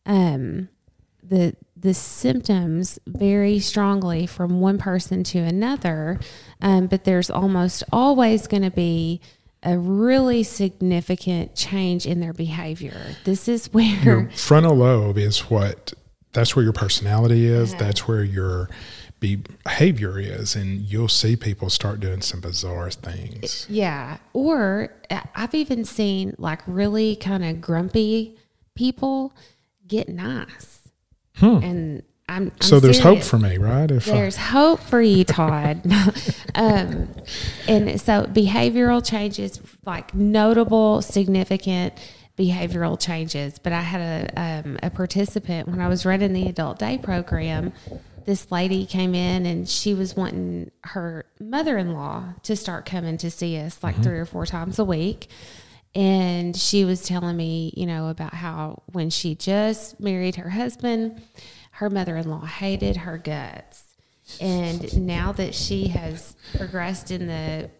um, 0.06 0.68
the 1.22 1.54
the 1.76 1.94
symptoms 1.94 2.98
vary 3.06 3.58
strongly 3.58 4.26
from 4.26 4.60
one 4.60 4.76
person 4.76 5.24
to 5.24 5.38
another, 5.38 6.20
um, 6.60 6.86
but 6.86 7.04
there's 7.04 7.30
almost 7.30 7.82
always 7.90 8.46
going 8.46 8.62
to 8.62 8.70
be 8.70 9.20
a 9.62 9.78
really 9.78 10.42
significant 10.42 11.54
change 11.54 12.06
in 12.06 12.20
their 12.20 12.32
behavior. 12.32 13.16
This 13.24 13.48
is 13.48 13.66
where 13.72 14.30
frontal 14.34 14.76
lobe 14.76 15.18
is 15.18 15.50
what 15.50 15.94
that's 16.32 16.54
where 16.54 16.62
your 16.62 16.72
personality 16.72 17.46
is, 17.46 17.74
that's 17.74 18.06
where 18.06 18.22
your 18.24 18.68
behavior 19.18 20.18
is 20.18 20.54
and 20.56 20.80
you'll 20.80 21.08
see 21.08 21.36
people 21.36 21.68
start 21.68 22.00
doing 22.00 22.22
some 22.22 22.40
bizarre 22.40 22.90
things. 22.90 23.66
Yeah. 23.68 24.16
Or 24.32 24.92
uh, 25.10 25.20
I've 25.34 25.54
even 25.54 25.84
seen 25.84 26.34
like 26.38 26.60
really 26.66 27.16
kind 27.16 27.44
of 27.44 27.60
grumpy 27.60 28.36
people 28.74 29.34
get 29.86 30.08
nice. 30.08 30.78
And 31.42 32.02
I'm, 32.28 32.44
I'm 32.44 32.50
Hmm. 32.50 32.56
so 32.60 32.80
there's 32.80 32.98
hope 33.00 33.22
for 33.22 33.38
me, 33.38 33.56
right? 33.58 33.90
If 33.90 34.08
I- 34.08 34.12
There's 34.12 34.36
hope 34.36 34.80
for 34.80 35.02
you, 35.02 35.24
Todd. 35.24 35.80
um, 36.54 37.08
and 37.66 38.00
so 38.00 38.24
behavioral 38.24 39.04
changes, 39.04 39.60
like 39.84 40.14
notable, 40.14 41.02
significant 41.02 41.94
behavioral 42.40 42.98
changes. 42.98 43.58
But 43.58 43.72
I 43.72 43.82
had 43.82 44.00
a, 44.00 44.40
um, 44.40 44.78
a 44.82 44.90
participant 44.90 45.68
when 45.68 45.80
I 45.80 45.88
was 45.88 46.06
running 46.06 46.32
the 46.32 46.48
adult 46.48 46.78
day 46.78 46.98
program. 46.98 47.72
This 48.24 48.50
lady 48.50 48.86
came 48.86 49.14
in 49.14 49.44
and 49.44 49.68
she 49.68 49.92
was 49.92 50.16
wanting 50.16 50.70
her 50.84 51.26
mother 51.38 51.76
in 51.76 51.92
law 51.92 52.34
to 52.44 52.56
start 52.56 52.86
coming 52.86 53.18
to 53.18 53.30
see 53.30 53.58
us 53.58 53.82
like 53.82 54.02
three 54.02 54.18
or 54.18 54.24
four 54.24 54.46
times 54.46 54.78
a 54.78 54.84
week. 54.84 55.28
And 55.94 56.56
she 56.56 56.84
was 56.84 57.02
telling 57.02 57.36
me, 57.36 57.74
you 57.76 57.84
know, 57.84 58.08
about 58.08 58.32
how 58.32 58.82
when 58.92 59.10
she 59.10 59.34
just 59.34 59.98
married 60.00 60.36
her 60.36 60.50
husband, 60.50 61.20
her 61.72 61.90
mother 61.90 62.16
in 62.16 62.30
law 62.30 62.44
hated 62.44 62.98
her 62.98 63.18
guts. 63.18 63.84
And 64.40 65.06
now 65.06 65.32
that 65.32 65.54
she 65.54 65.88
has 65.88 66.36
progressed 66.56 67.10
in 67.10 67.26
the 67.26 67.70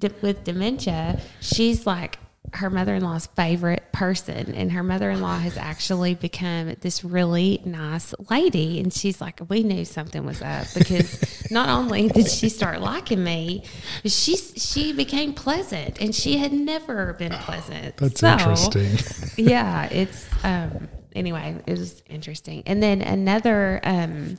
with 0.22 0.44
dementia, 0.44 1.20
she's 1.40 1.86
like 1.86 2.18
her 2.54 2.70
mother-in-law's 2.70 3.26
favorite 3.36 3.82
person 3.92 4.54
and 4.54 4.72
her 4.72 4.82
mother-in-law 4.82 5.38
has 5.38 5.56
actually 5.56 6.14
become 6.14 6.74
this 6.80 7.04
really 7.04 7.60
nice 7.64 8.14
lady 8.30 8.80
and 8.80 8.92
she's 8.92 9.20
like 9.20 9.40
we 9.48 9.62
knew 9.62 9.84
something 9.84 10.24
was 10.24 10.40
up 10.40 10.66
because 10.74 11.50
not 11.50 11.68
only 11.68 12.08
did 12.08 12.28
she 12.30 12.48
start 12.48 12.80
liking 12.80 13.22
me 13.22 13.62
but 14.02 14.10
she 14.12 14.36
she 14.36 14.92
became 14.92 15.32
pleasant 15.34 16.00
and 16.00 16.14
she 16.14 16.38
had 16.38 16.52
never 16.52 17.12
been 17.14 17.32
pleasant 17.32 17.96
That's 17.96 18.20
So, 18.20 18.28
interesting. 18.32 18.98
yeah, 19.36 19.86
it's 19.90 20.26
um 20.44 20.88
anyway, 21.14 21.56
it 21.66 21.78
was 21.78 22.02
interesting. 22.08 22.62
And 22.66 22.82
then 22.82 23.02
another 23.02 23.80
um 23.84 24.38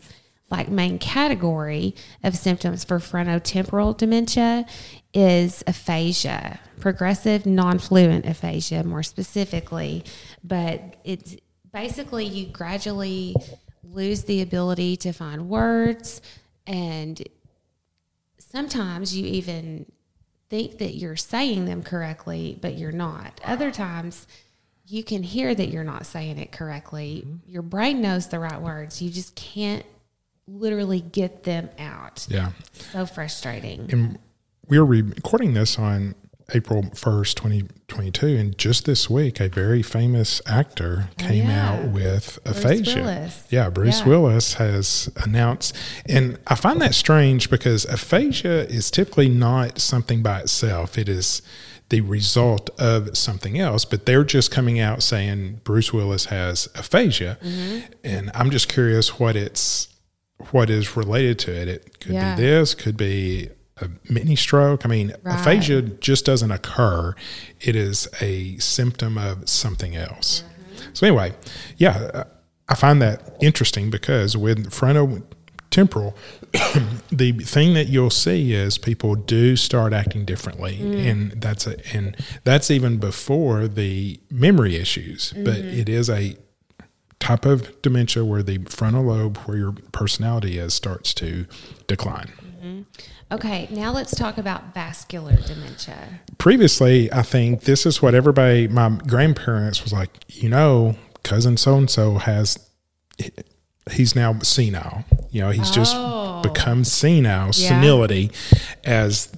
like 0.50 0.70
main 0.70 1.00
category 1.00 1.96
of 2.24 2.36
symptoms 2.36 2.84
for 2.84 3.00
frontotemporal 3.00 3.98
dementia 3.98 4.66
is 5.14 5.64
aphasia, 5.68 6.60
progressive 6.80 7.46
non-fluent 7.46 8.26
aphasia 8.26 8.84
more 8.84 9.04
specifically, 9.04 10.04
but 10.44 10.98
it's 11.04 11.36
basically 11.74 12.26
you 12.26 12.46
gradually 12.48 13.36
lose 13.84 14.24
the 14.24 14.42
ability 14.42 14.96
to 14.98 15.12
find 15.12 15.50
words 15.50 16.22
and 16.68 17.22
sometimes 18.38 19.16
you 19.16 19.26
even 19.26 19.86
think 20.50 20.78
that 20.78 20.96
you're 20.96 21.16
saying 21.16 21.66
them 21.66 21.84
correctly, 21.84 22.58
but 22.62 22.78
you're 22.78 22.92
not. 22.92 23.42
Other 23.44 23.72
times, 23.72 24.28
you 24.88 25.04
can 25.04 25.24
hear 25.24 25.56
that 25.56 25.70
you're 25.70 25.84
not 25.84 26.06
saying 26.06 26.38
it 26.38 26.52
correctly. 26.52 27.24
Mm-hmm. 27.26 27.52
Your 27.52 27.64
brain 27.64 28.02
knows 28.02 28.28
the 28.28 28.40
right 28.40 28.62
words. 28.62 29.02
You 29.02 29.10
just 29.10 29.36
can't 29.36 29.86
literally 30.48 31.02
get 31.02 31.44
them 31.44 31.70
out. 31.80 32.26
yeah. 32.30 32.52
So 32.92 33.06
frustrating. 33.06 33.88
And 33.92 34.20
we 34.68 34.78
are 34.78 34.86
recording 34.86 35.54
this 35.54 35.78
on 35.80 36.16
April 36.54 36.84
1st, 36.84 37.34
2022. 37.36 38.28
And 38.28 38.58
just 38.58 38.86
this 38.86 39.10
week, 39.10 39.40
a 39.40 39.50
very 39.50 39.82
famous 39.82 40.42
actor 40.46 41.10
came 41.18 41.48
Oh, 41.48 41.50
yeah. 41.50 41.70
out 41.72 41.92
with 41.92 42.38
aphasia. 42.46 42.96
Willis. 43.02 43.44
Yeah, 43.50 43.70
Bruce 43.72 44.02
Yeah. 44.02 44.08
Willis 44.08 44.54
has 44.56 45.10
announced. 45.18 45.76
And 46.08 46.38
I 46.46 46.54
find 46.54 46.80
that 46.82 46.94
strange 46.94 47.50
because 47.50 47.86
aphasia 47.86 48.68
is 48.70 48.92
typically 48.92 49.30
not 49.30 49.80
something 49.80 50.22
by 50.22 50.42
itself, 50.42 50.98
it 51.00 51.10
is 51.10 51.42
the 51.90 52.02
result 52.02 52.70
of 52.80 53.16
something 53.18 53.60
else. 53.60 53.84
But 53.86 54.06
they're 54.06 54.24
just 54.24 54.52
coming 54.52 54.80
out 54.80 55.02
saying 55.02 55.62
Bruce 55.64 55.92
Willis 55.92 56.26
has 56.26 56.68
aphasia. 56.76 57.40
Mm-hmm. 57.44 57.80
And 58.04 58.32
I'm 58.36 58.52
just 58.52 58.70
curious 58.70 59.20
what 59.20 59.36
it's. 59.36 59.88
What 60.52 60.70
is 60.70 60.98
related 60.98 61.40
to 61.40 61.54
it? 61.54 61.68
It 61.68 62.00
could 62.00 62.14
Yeah. 62.14 62.36
be 62.36 62.42
this, 62.42 62.76
could 62.76 62.98
be 62.98 63.50
a 63.82 63.90
mini 64.10 64.36
stroke. 64.36 64.86
I 64.86 64.90
mean, 64.90 65.14
Right. 65.24 65.40
aphasia 65.40 65.82
just 65.82 66.26
doesn't 66.26 66.52
occur. 66.52 67.14
It 67.62 67.76
is 67.76 68.08
a 68.22 68.58
symptom 68.58 69.18
of 69.18 69.50
something 69.50 69.96
else. 69.96 70.44
So 70.94 71.06
anyway, 71.06 71.34
yeah, 71.78 72.24
I 72.70 72.76
find 72.76 73.02
that 73.02 73.36
interesting 73.42 73.90
because 73.90 74.38
with 74.38 74.72
frontotemporal, 74.72 76.14
the 77.12 77.34
thing 77.34 77.74
that 77.74 77.88
you'll 77.90 78.10
see 78.10 78.54
is 78.54 78.78
people 78.78 79.16
do 79.16 79.56
start 79.56 79.94
acting 79.94 80.26
differently, 80.26 80.80
mm. 80.82 81.12
and 81.12 81.32
that's 81.42 81.68
a 81.68 81.76
and 81.96 82.16
that's 82.44 82.72
even 82.72 82.98
before 82.98 83.68
the 83.68 84.20
memory 84.32 84.76
issues. 84.78 85.34
But 85.34 85.58
mm-hmm. 85.58 85.80
it 85.80 85.90
is 85.90 86.10
a 86.10 86.38
type 87.20 87.46
of 87.46 87.82
dementia 87.82 88.24
where 88.26 88.44
the 88.44 88.60
frontal 88.70 89.04
lobe, 89.06 89.38
where 89.40 89.58
your 89.58 89.72
personality 89.92 90.58
is, 90.58 90.74
starts 90.74 91.14
to 91.16 91.46
decline. 91.88 92.32
Mm-hmm. 92.62 92.82
Okay, 93.32 93.68
now 93.72 93.92
let's 93.92 94.14
talk 94.16 94.38
about 94.38 94.74
vascular 94.74 95.36
dementia. 95.36 96.20
previously, 96.38 97.12
I 97.12 97.24
think 97.24 97.62
this 97.62 97.86
is 97.86 98.02
what 98.02 98.14
everybody, 98.14 98.68
my 98.68 98.90
grandparents 99.08 99.82
was 99.84 99.92
like, 99.92 100.10
you 100.28 100.48
know, 100.50 100.96
cousin 101.24 101.58
so 101.58 101.76
and 101.78 101.90
so 101.90 102.20
has, 102.20 102.60
he's 103.92 104.16
now 104.16 104.38
senile. 104.40 105.06
You 105.32 105.42
know, 105.42 105.50
he's 105.50 105.72
just 105.72 105.96
Oh. 105.96 106.42
become 106.44 106.84
senile, 106.84 107.48
Yeah. 107.48 107.52
senility, 107.70 108.32
as 108.84 109.30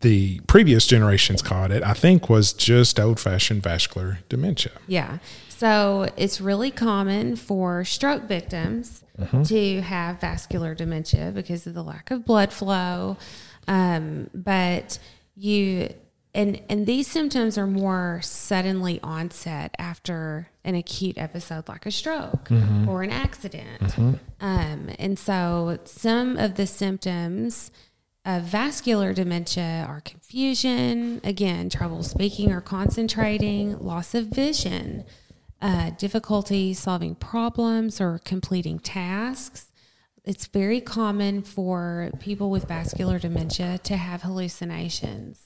the 0.00 0.40
previous 0.46 0.86
generations 0.86 1.42
called 1.42 1.70
it, 1.72 1.82
I 1.82 1.92
think 1.92 2.30
was 2.30 2.52
just 2.54 2.98
old 2.98 3.20
fashioned 3.20 3.62
vascular 3.62 4.20
dementia. 4.28 4.72
Yeah. 4.86 5.18
So 5.58 6.08
it's 6.16 6.40
really 6.40 6.70
common 6.70 7.34
for 7.34 7.84
stroke 7.84 8.22
victims 8.22 9.02
to 9.46 9.80
have 9.80 10.20
vascular 10.20 10.76
dementia 10.76 11.32
because 11.34 11.66
of 11.66 11.74
the 11.74 11.82
lack 11.82 12.12
of 12.12 12.24
blood 12.24 12.52
flow. 12.52 13.16
Um, 13.66 14.30
but 14.32 15.00
you 15.34 15.92
and 16.32 16.60
and 16.68 16.86
these 16.86 17.08
symptoms 17.08 17.58
are 17.58 17.66
more 17.66 18.20
suddenly 18.22 19.00
onset 19.02 19.74
after 19.80 20.48
an 20.62 20.76
acute 20.76 21.18
episode 21.18 21.68
like 21.68 21.86
a 21.86 21.90
stroke 21.90 22.48
or 22.88 23.02
an 23.02 23.10
accident. 23.10 23.98
Um, 24.40 24.90
and 24.96 25.18
so 25.18 25.80
some 25.86 26.36
of 26.36 26.54
the 26.54 26.68
symptoms 26.68 27.72
of 28.24 28.44
vascular 28.44 29.12
dementia 29.12 29.86
are 29.88 30.02
confusion 30.02 31.20
again 31.24 31.68
trouble 31.68 32.04
speaking 32.04 32.52
or 32.52 32.60
concentrating 32.60 33.76
loss 33.84 34.14
of 34.14 34.26
vision 34.26 35.04
uh, 35.60 35.90
difficulty 35.90 36.72
solving 36.74 37.14
problems 37.14 38.00
or 38.00 38.20
completing 38.24 38.78
tasks 38.78 39.68
it's 40.28 40.46
very 40.46 40.82
common 40.82 41.40
for 41.40 42.10
people 42.20 42.50
with 42.50 42.68
vascular 42.68 43.18
dementia 43.18 43.78
to 43.84 43.96
have 43.96 44.20
hallucinations. 44.20 45.40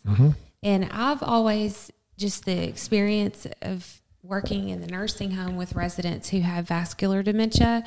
And 0.60 0.88
I've 0.90 1.22
always 1.22 1.92
just 2.18 2.44
the 2.44 2.68
experience 2.68 3.46
of 3.62 4.02
working 4.24 4.70
in 4.70 4.80
the 4.80 4.88
nursing 4.88 5.30
home 5.30 5.56
with 5.56 5.76
residents 5.76 6.30
who 6.30 6.40
have 6.40 6.66
vascular 6.66 7.22
dementia, 7.22 7.84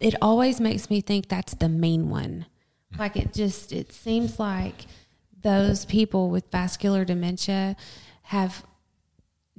it 0.00 0.16
always 0.20 0.60
makes 0.60 0.90
me 0.90 1.00
think 1.00 1.28
that's 1.28 1.54
the 1.54 1.68
main 1.68 2.10
one. 2.10 2.46
Like 2.98 3.16
it 3.16 3.32
just 3.32 3.72
it 3.72 3.92
seems 3.92 4.40
like 4.40 4.86
those 5.42 5.84
people 5.84 6.30
with 6.30 6.50
vascular 6.50 7.04
dementia 7.04 7.76
have 8.22 8.64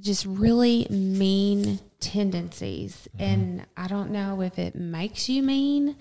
just 0.00 0.26
really 0.26 0.86
mean 0.90 1.80
tendencies. 2.00 3.08
Mm-hmm. 3.14 3.22
And 3.22 3.66
I 3.76 3.86
don't 3.86 4.10
know 4.10 4.40
if 4.40 4.58
it 4.58 4.74
makes 4.74 5.28
you 5.28 5.42
mean 5.42 5.96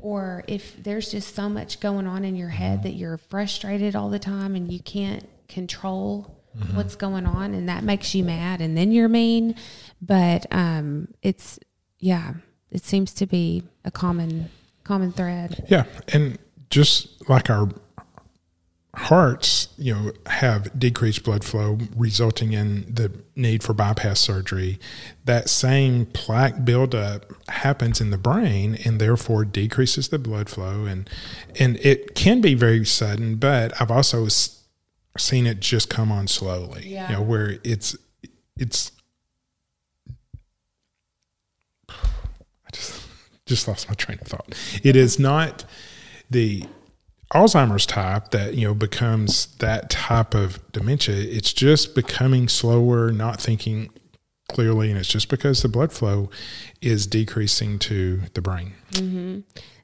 or 0.00 0.44
if 0.48 0.82
there's 0.82 1.10
just 1.10 1.34
so 1.34 1.48
much 1.48 1.80
going 1.80 2.06
on 2.06 2.24
in 2.24 2.36
your 2.36 2.48
head 2.48 2.78
mm-hmm. 2.78 2.88
that 2.88 2.94
you're 2.94 3.16
frustrated 3.18 3.94
all 3.94 4.10
the 4.10 4.18
time 4.18 4.54
and 4.54 4.72
you 4.72 4.80
can't 4.80 5.28
control 5.48 6.36
mm-hmm. 6.56 6.76
what's 6.76 6.96
going 6.96 7.26
on 7.26 7.54
and 7.54 7.68
that 7.68 7.84
makes 7.84 8.14
you 8.14 8.24
mad 8.24 8.60
and 8.60 8.76
then 8.76 8.92
you're 8.92 9.08
mean. 9.08 9.54
But 10.02 10.46
um, 10.50 11.08
it's, 11.22 11.58
yeah, 11.98 12.34
it 12.70 12.84
seems 12.84 13.14
to 13.14 13.26
be 13.26 13.62
a 13.84 13.90
common 13.90 14.50
common 14.82 15.12
thread. 15.12 15.64
Yeah, 15.68 15.84
and 16.12 16.38
just 16.70 17.28
like 17.28 17.50
our 17.50 17.68
hearts, 18.96 19.68
you 19.76 19.94
know, 19.94 20.12
have 20.26 20.78
decreased 20.78 21.24
blood 21.24 21.44
flow, 21.44 21.78
resulting 21.96 22.52
in 22.52 22.92
the 22.92 23.12
need 23.36 23.62
for 23.62 23.72
bypass 23.72 24.20
surgery. 24.20 24.78
That 25.24 25.48
same 25.48 26.06
plaque 26.06 26.64
buildup 26.64 27.32
happens 27.48 28.00
in 28.00 28.10
the 28.10 28.18
brain, 28.18 28.78
and 28.84 29.00
therefore 29.00 29.44
decreases 29.44 30.08
the 30.08 30.18
blood 30.18 30.48
flow, 30.48 30.84
and 30.84 31.08
and 31.58 31.76
it 31.78 32.14
can 32.14 32.40
be 32.40 32.54
very 32.54 32.84
sudden. 32.84 33.36
But 33.36 33.80
I've 33.80 33.90
also 33.90 34.28
seen 35.18 35.46
it 35.46 35.60
just 35.60 35.88
come 35.88 36.10
on 36.10 36.26
slowly. 36.26 36.88
Yeah. 36.88 37.08
You 37.08 37.14
know, 37.16 37.22
where 37.22 37.58
it's 37.64 37.96
it's. 38.56 38.92
I 41.88 42.70
just 42.72 43.06
just 43.46 43.68
lost 43.68 43.88
my 43.88 43.94
train 43.94 44.18
of 44.20 44.26
thought. 44.26 44.54
It 44.82 44.96
is 44.96 45.18
not 45.18 45.64
the 46.30 46.64
Alzheimer's 47.34 47.86
type 47.86 48.30
that 48.30 48.54
you 48.54 48.66
know 48.66 48.74
becomes 48.74 49.46
that 49.56 49.90
type 49.90 50.34
of 50.34 50.60
dementia. 50.72 51.16
It's 51.16 51.52
just 51.52 51.94
becoming 51.94 52.48
slower, 52.48 53.10
not 53.10 53.40
thinking 53.40 53.90
clearly, 54.48 54.90
and 54.90 54.98
it's 54.98 55.08
just 55.08 55.28
because 55.28 55.62
the 55.62 55.68
blood 55.68 55.92
flow 55.92 56.30
is 56.80 57.06
decreasing 57.06 57.78
to 57.80 58.22
the 58.34 58.42
brain. 58.42 58.74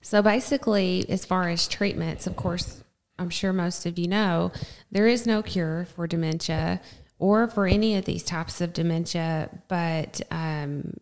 So 0.02 0.23
basically, 0.23 1.04
as 1.09 1.25
far 1.25 1.49
as 1.49 1.66
treatments, 1.66 2.26
of 2.26 2.37
course, 2.37 2.83
I'm 3.19 3.30
sure 3.30 3.52
most 3.52 3.85
of 3.85 3.99
you 3.99 4.09
know, 4.09 4.52
there 4.90 5.07
is 5.07 5.26
no 5.26 5.42
cure 5.42 5.87
for 5.95 6.07
dementia 6.07 6.80
or 7.19 7.49
for 7.49 7.66
any 7.66 7.97
of 7.97 8.07
these 8.07 8.23
types 8.23 8.61
of 8.61 8.73
dementia, 8.73 9.50
but 9.69 10.21
um, 10.30 10.95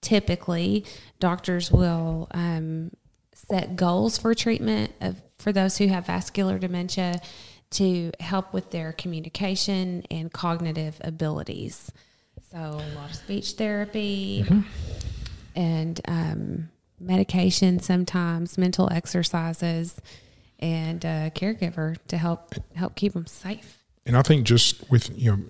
typically 0.00 0.86
doctors 1.20 1.70
will 1.70 2.28
um, 2.30 2.90
set 3.34 3.76
goals 3.76 4.16
for 4.16 4.34
treatment 4.34 4.92
of, 5.00 5.20
for 5.38 5.52
those 5.52 5.78
who 5.78 5.88
have 5.88 6.06
vascular 6.06 6.58
dementia 6.58 7.20
to 7.70 8.12
help 8.20 8.52
with 8.52 8.70
their 8.70 8.92
communication 8.92 10.04
and 10.10 10.32
cognitive 10.32 11.00
abilities. 11.02 11.90
So, 12.50 12.58
a 12.58 12.94
lot 12.94 13.10
of 13.10 13.16
speech 13.16 13.52
therapy 13.52 14.46
and 15.54 16.00
um, 16.06 16.70
medication, 17.00 17.80
sometimes 17.80 18.56
mental 18.56 18.90
exercises, 18.92 20.00
and 20.58 21.04
a 21.04 21.30
caregiver 21.34 21.96
to 22.08 22.16
help 22.16 22.54
help 22.74 22.94
keep 22.94 23.12
them 23.12 23.26
safe. 23.26 23.84
And 24.06 24.16
I 24.16 24.22
think 24.22 24.46
just 24.46 24.88
with 24.90 25.10
you 25.18 25.36
know, 25.36 25.44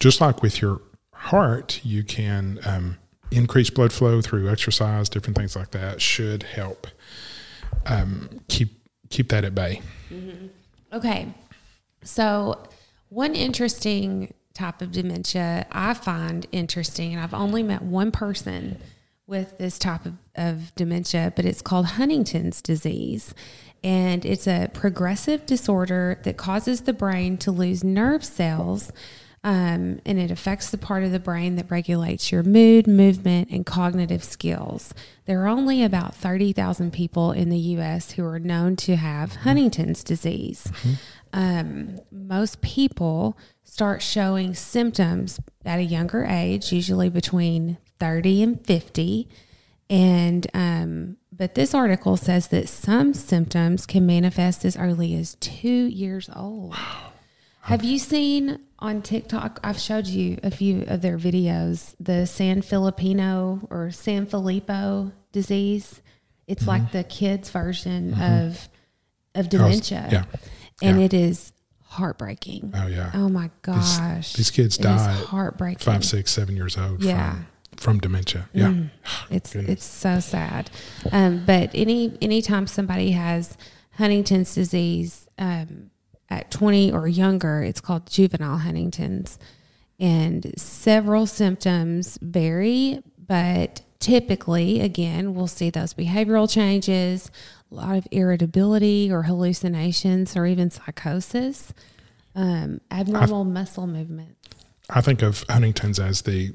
just 0.00 0.20
like 0.20 0.42
with 0.42 0.60
your 0.60 0.82
heart, 1.14 1.80
you 1.82 2.04
can 2.04 2.60
um, 2.64 2.98
increase 3.30 3.70
blood 3.70 3.92
flow 3.92 4.20
through 4.20 4.48
exercise, 4.50 5.08
different 5.08 5.36
things 5.36 5.56
like 5.56 5.70
that 5.70 6.00
should 6.00 6.42
help 6.42 6.86
um, 7.86 8.40
keep 8.48 8.75
keep 9.10 9.28
that 9.30 9.44
at 9.44 9.54
bay. 9.54 9.82
Mm-hmm. 10.10 10.46
Okay. 10.92 11.34
So, 12.02 12.62
one 13.08 13.34
interesting 13.34 14.32
type 14.54 14.80
of 14.80 14.92
dementia 14.92 15.66
I 15.70 15.94
find 15.94 16.46
interesting, 16.52 17.12
and 17.12 17.22
I've 17.22 17.34
only 17.34 17.62
met 17.62 17.82
one 17.82 18.10
person 18.10 18.78
with 19.26 19.58
this 19.58 19.78
type 19.78 20.06
of, 20.06 20.14
of 20.36 20.74
dementia, 20.76 21.32
but 21.34 21.44
it's 21.44 21.62
called 21.62 21.86
Huntington's 21.86 22.62
disease. 22.62 23.34
And 23.82 24.24
it's 24.24 24.46
a 24.46 24.70
progressive 24.72 25.46
disorder 25.46 26.20
that 26.24 26.36
causes 26.36 26.82
the 26.82 26.92
brain 26.92 27.36
to 27.38 27.50
lose 27.50 27.84
nerve 27.84 28.24
cells. 28.24 28.92
Um, 29.46 30.00
and 30.04 30.18
it 30.18 30.32
affects 30.32 30.70
the 30.70 30.76
part 30.76 31.04
of 31.04 31.12
the 31.12 31.20
brain 31.20 31.54
that 31.54 31.70
regulates 31.70 32.32
your 32.32 32.42
mood, 32.42 32.88
movement, 32.88 33.48
and 33.52 33.64
cognitive 33.64 34.24
skills. 34.24 34.92
There 35.26 35.40
are 35.44 35.46
only 35.46 35.84
about 35.84 36.16
30,000 36.16 36.92
people 36.92 37.30
in 37.30 37.48
the 37.48 37.58
U.S. 37.58 38.10
who 38.10 38.24
are 38.24 38.40
known 38.40 38.74
to 38.74 38.96
have 38.96 39.36
Huntington's 39.36 40.02
disease. 40.02 40.68
Um, 41.32 42.00
most 42.10 42.60
people 42.60 43.38
start 43.62 44.02
showing 44.02 44.52
symptoms 44.54 45.38
at 45.64 45.78
a 45.78 45.84
younger 45.84 46.24
age, 46.24 46.72
usually 46.72 47.08
between 47.08 47.78
30 48.00 48.42
and 48.42 48.66
50. 48.66 49.28
And, 49.88 50.46
um, 50.54 51.18
but 51.30 51.54
this 51.54 51.72
article 51.72 52.16
says 52.16 52.48
that 52.48 52.68
some 52.68 53.14
symptoms 53.14 53.86
can 53.86 54.06
manifest 54.06 54.64
as 54.64 54.76
early 54.76 55.14
as 55.14 55.36
two 55.36 55.68
years 55.68 56.28
old. 56.34 56.74
Have 57.66 57.84
you 57.84 57.98
seen 57.98 58.60
on 58.78 59.02
TikTok? 59.02 59.60
I've 59.64 59.78
showed 59.78 60.06
you 60.06 60.38
a 60.42 60.50
few 60.50 60.84
of 60.86 61.02
their 61.02 61.18
videos. 61.18 61.94
The 62.00 62.26
San 62.26 62.62
Filipino 62.62 63.66
or 63.70 63.88
Sanfilippo 63.88 65.12
disease. 65.32 66.00
It's 66.46 66.66
like 66.66 66.92
the 66.92 67.02
kids' 67.04 67.50
version 67.50 68.14
of 68.14 68.68
of 69.34 69.48
dementia, 69.48 70.08
yeah. 70.10 70.24
and 70.80 70.98
Yeah. 71.00 71.04
it 71.06 71.12
is 71.14 71.52
heartbreaking. 71.82 72.72
Oh 72.74 72.86
yeah, 72.86 73.10
Oh 73.14 73.28
my 73.28 73.50
gosh, 73.62 74.32
these 74.34 74.50
kids 74.50 74.78
It 74.78 74.82
die 74.82 75.12
heartbreaking. 75.12 75.80
five, 75.84 76.04
six, 76.04 76.30
seven 76.30 76.56
years 76.56 76.78
old. 76.78 77.02
Yeah. 77.02 77.32
from, 77.32 77.46
from 77.76 77.98
dementia. 77.98 78.48
Yeah, 78.52 78.74
It's 79.30 79.52
Goodness. 79.52 79.72
it's 79.72 79.84
so 79.84 80.20
sad. 80.20 80.70
Um, 81.12 81.44
but 81.44 81.70
any 81.74 82.16
anytime 82.22 82.66
somebody 82.68 83.10
has 83.10 83.56
Huntington's 83.98 84.54
disease 84.54 85.26
um, 85.38 85.90
at 86.28 86.50
20 86.50 86.92
or 86.92 87.06
younger, 87.06 87.62
it's 87.62 87.80
called 87.80 88.08
juvenile 88.08 88.58
Huntington's, 88.58 89.38
and 89.98 90.52
several 90.56 91.26
symptoms 91.26 92.18
vary, 92.20 93.02
but 93.26 93.82
typically, 93.98 94.80
again, 94.80 95.34
we'll 95.34 95.46
see 95.46 95.70
those 95.70 95.94
behavioral 95.94 96.50
changes, 96.50 97.30
a 97.70 97.74
lot 97.74 97.96
of 97.96 98.06
irritability 98.10 99.10
or 99.10 99.22
hallucinations, 99.22 100.36
or 100.36 100.46
even 100.46 100.70
psychosis, 100.70 101.72
um, 102.34 102.80
abnormal 102.90 103.44
muscle 103.44 103.86
movements. 103.86 104.48
I 104.90 105.00
think 105.00 105.22
of 105.22 105.44
Huntington's 105.48 105.98
as 105.98 106.22
the 106.22 106.52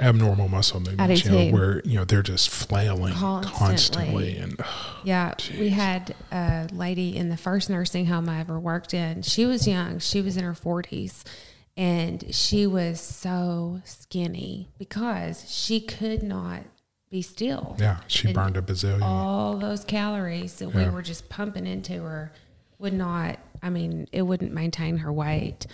abnormal 0.00 0.48
muscle 0.48 0.80
movements, 0.80 1.24
you 1.24 1.30
know, 1.30 1.46
too. 1.48 1.52
where 1.52 1.82
you 1.84 1.96
know 1.96 2.04
they're 2.04 2.22
just 2.22 2.48
flailing 2.50 3.14
Constantly. 3.14 3.58
constantly, 3.58 4.36
and 4.38 4.60
Yeah, 5.04 5.34
we 5.58 5.70
had 5.70 6.14
a 6.32 6.68
lady 6.72 7.16
in 7.16 7.28
the 7.28 7.36
first 7.36 7.70
nursing 7.70 8.06
home 8.06 8.28
I 8.28 8.40
ever 8.40 8.58
worked 8.58 8.94
in. 8.94 9.22
She 9.22 9.44
was 9.46 9.66
young, 9.68 9.98
she 9.98 10.20
was 10.20 10.36
in 10.36 10.44
her 10.44 10.52
40s, 10.54 11.24
and 11.76 12.34
she 12.34 12.66
was 12.66 13.00
so 13.00 13.80
skinny 13.84 14.68
because 14.78 15.44
she 15.50 15.80
could 15.80 16.22
not 16.22 16.62
be 17.10 17.22
still. 17.22 17.76
yeah, 17.78 17.98
she 18.06 18.28
And 18.28 18.34
burned 18.34 18.56
a 18.56 18.62
bazillion. 18.62 19.02
All 19.02 19.56
those 19.56 19.84
calories 19.84 20.56
that 20.60 20.68
we 20.74 20.88
were 20.88 21.02
just 21.02 21.28
pumping 21.28 21.66
into 21.66 21.94
her 22.02 22.32
would 22.78 22.92
not, 22.92 23.38
I 23.62 23.68
mean, 23.70 24.06
it 24.12 24.22
wouldn't 24.22 24.52
maintain 24.52 24.98
her 24.98 25.12
weight. 25.12 25.66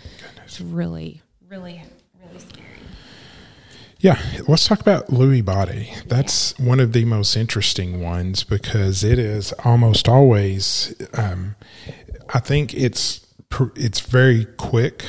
It's 0.44 0.60
really, 0.62 1.20
really, 1.48 1.82
really 2.18 2.38
scary. 2.38 2.66
Yeah, 3.98 4.20
let's 4.46 4.66
talk 4.66 4.80
about 4.80 5.08
Lewy 5.08 5.44
body. 5.44 5.92
That's 6.06 6.58
one 6.58 6.80
of 6.80 6.92
the 6.92 7.04
most 7.06 7.34
interesting 7.36 8.02
ones 8.02 8.44
because 8.44 9.02
it 9.02 9.18
is 9.18 9.52
almost 9.64 10.08
always. 10.08 10.94
Um, 11.14 11.56
I 12.34 12.40
think 12.40 12.74
it's 12.74 13.26
it's 13.76 14.00
very 14.00 14.44
quick. 14.44 15.04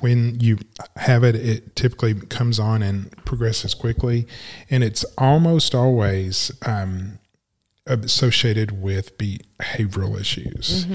When 0.00 0.40
you 0.40 0.58
have 0.96 1.24
it, 1.24 1.34
it 1.36 1.76
typically 1.76 2.14
comes 2.14 2.58
on 2.58 2.82
and 2.82 3.14
progresses 3.24 3.74
quickly, 3.74 4.26
and 4.70 4.82
it's 4.82 5.04
almost 5.18 5.74
always 5.74 6.50
um, 6.64 7.18
associated 7.86 8.82
with 8.82 9.16
behavioral 9.18 10.18
issues. 10.20 10.86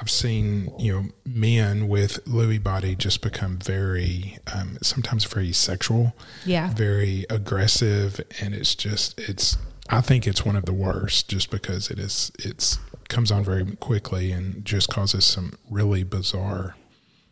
I've 0.00 0.10
seen 0.10 0.72
you 0.78 0.92
know 0.92 1.04
men 1.24 1.86
with 1.86 2.24
Lewy 2.24 2.60
body 2.60 2.96
just 2.96 3.20
become 3.22 3.58
very 3.58 4.38
um, 4.52 4.76
sometimes 4.82 5.24
very 5.24 5.52
sexual, 5.52 6.14
Yeah. 6.44 6.72
very 6.74 7.24
aggressive, 7.30 8.20
and 8.40 8.54
it's 8.54 8.74
just 8.74 9.18
it's. 9.20 9.56
I 9.90 10.00
think 10.00 10.26
it's 10.26 10.44
one 10.46 10.56
of 10.56 10.64
the 10.64 10.72
worst, 10.72 11.28
just 11.28 11.50
because 11.50 11.90
it 11.90 11.98
is 12.00 12.32
it's 12.40 12.78
comes 13.08 13.30
on 13.30 13.44
very 13.44 13.64
quickly 13.76 14.32
and 14.32 14.64
just 14.64 14.88
causes 14.88 15.24
some 15.24 15.52
really 15.70 16.02
bizarre 16.02 16.74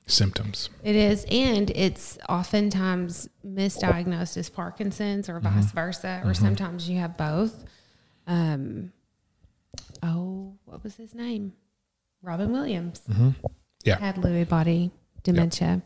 symptoms. 0.06 0.68
It 0.84 0.94
is, 0.94 1.24
and 1.30 1.68
it's 1.70 2.16
oftentimes 2.28 3.28
misdiagnosed 3.44 4.36
as 4.36 4.48
Parkinson's 4.48 5.28
or 5.28 5.40
Mm-hmm. 5.40 5.60
vice 5.62 5.72
versa, 5.72 6.22
or 6.24 6.32
sometimes 6.34 6.88
you 6.88 6.98
have 7.00 7.16
both. 7.16 7.64
Um, 8.28 8.92
oh, 10.00 10.54
what 10.66 10.84
was 10.84 10.94
his 10.94 11.12
name? 11.12 11.54
Robin 12.22 12.52
Williams 12.52 13.00
Mm-hmm. 13.10 13.30
Yeah. 13.84 13.98
had 13.98 14.16
Lewy 14.16 14.48
body 14.48 14.90
dementia. 15.24 15.82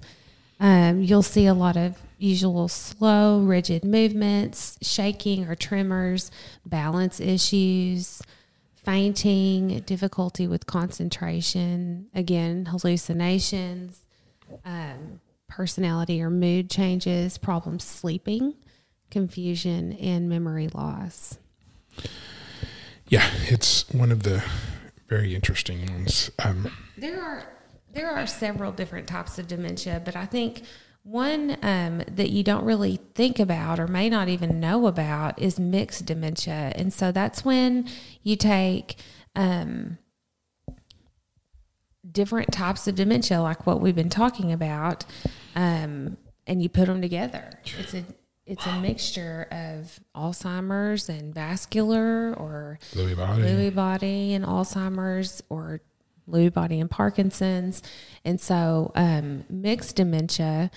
Um, 0.60 1.00
you'll 1.02 1.22
see 1.22 1.46
a 1.46 1.54
lot 1.54 1.76
of 1.76 1.96
usual 2.18 2.68
slow, 2.68 3.40
rigid 3.40 3.84
movements, 3.84 4.78
shaking 4.82 5.46
or 5.48 5.54
tremors, 5.54 6.30
balance 6.64 7.20
issues, 7.20 8.22
fainting, 8.74 9.80
difficulty 9.80 10.46
with 10.46 10.66
concentration, 10.66 12.06
again, 12.14 12.66
hallucinations, 12.66 14.00
um, 14.64 15.20
personality 15.48 16.22
or 16.22 16.30
mood 16.30 16.70
changes, 16.70 17.36
problems 17.38 17.84
sleeping, 17.84 18.54
confusion, 19.10 19.92
and 19.94 20.28
memory 20.28 20.68
loss. 20.68 21.38
Yeah, 23.08 23.28
it's 23.44 23.88
one 23.90 24.10
of 24.12 24.22
the 24.22 24.42
very 25.08 25.34
interesting 25.34 25.86
ones. 25.92 26.30
Um, 26.44 26.70
There 26.96 27.22
are 27.22 27.44
there 27.92 28.10
are 28.10 28.26
several 28.26 28.72
different 28.72 29.06
types 29.06 29.38
of 29.38 29.48
dementia, 29.48 30.02
but 30.04 30.16
I 30.16 30.26
think 30.26 30.62
one 31.02 31.56
um, 31.62 32.02
that 32.10 32.30
you 32.30 32.42
don't 32.42 32.64
really 32.64 33.00
think 33.14 33.38
about 33.38 33.78
or 33.78 33.86
may 33.86 34.10
not 34.10 34.28
even 34.28 34.60
know 34.60 34.86
about 34.86 35.40
is 35.40 35.58
mixed 35.58 36.04
dementia, 36.04 36.72
and 36.74 36.92
so 36.92 37.12
that's 37.12 37.44
when 37.44 37.88
you 38.22 38.36
take 38.36 38.96
um, 39.34 39.98
different 42.10 42.52
types 42.52 42.86
of 42.88 42.96
dementia, 42.96 43.40
like 43.40 43.66
what 43.66 43.80
we've 43.80 43.94
been 43.94 44.10
talking 44.10 44.52
about, 44.52 45.04
um, 45.54 46.16
and 46.46 46.62
you 46.62 46.68
put 46.68 46.86
them 46.86 47.00
together. 47.00 47.50
It's 47.78 47.94
a 47.94 48.04
it's 48.46 48.64
a 48.64 48.80
mixture 48.80 49.48
of 49.50 49.98
Alzheimer's 50.14 51.08
and 51.08 51.34
vascular 51.34 52.32
or 52.34 52.78
Lewy 52.94 53.16
body. 53.16 53.42
Lewy 53.42 53.74
body 53.74 54.34
and 54.34 54.44
Alzheimer's 54.44 55.42
or 55.48 55.80
Lewy 56.30 56.52
body 56.52 56.78
and 56.78 56.90
Parkinson's. 56.90 57.82
And 58.24 58.40
so 58.40 58.92
um, 58.94 59.44
mixed 59.50 59.96
dementia 59.96 60.70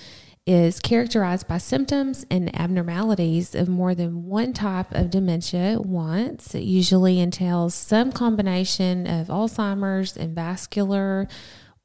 is 0.48 0.80
characterized 0.80 1.48
by 1.48 1.60
symptoms 1.60 2.26
and 2.32 2.58
abnormalities 2.60 3.54
of 3.54 3.70
more 3.70 3.94
than 3.94 4.26
one 4.26 4.52
type 4.52 4.92
of 4.92 5.12
dementia 5.12 5.74
at 5.74 5.86
once. 5.86 6.56
It 6.56 6.64
usually 6.64 7.20
entails 7.20 7.76
some 7.76 8.12
combination 8.12 9.06
of 9.06 9.28
Alzheimer's 9.28 10.18
and 10.18 10.34
vascular 10.34 11.28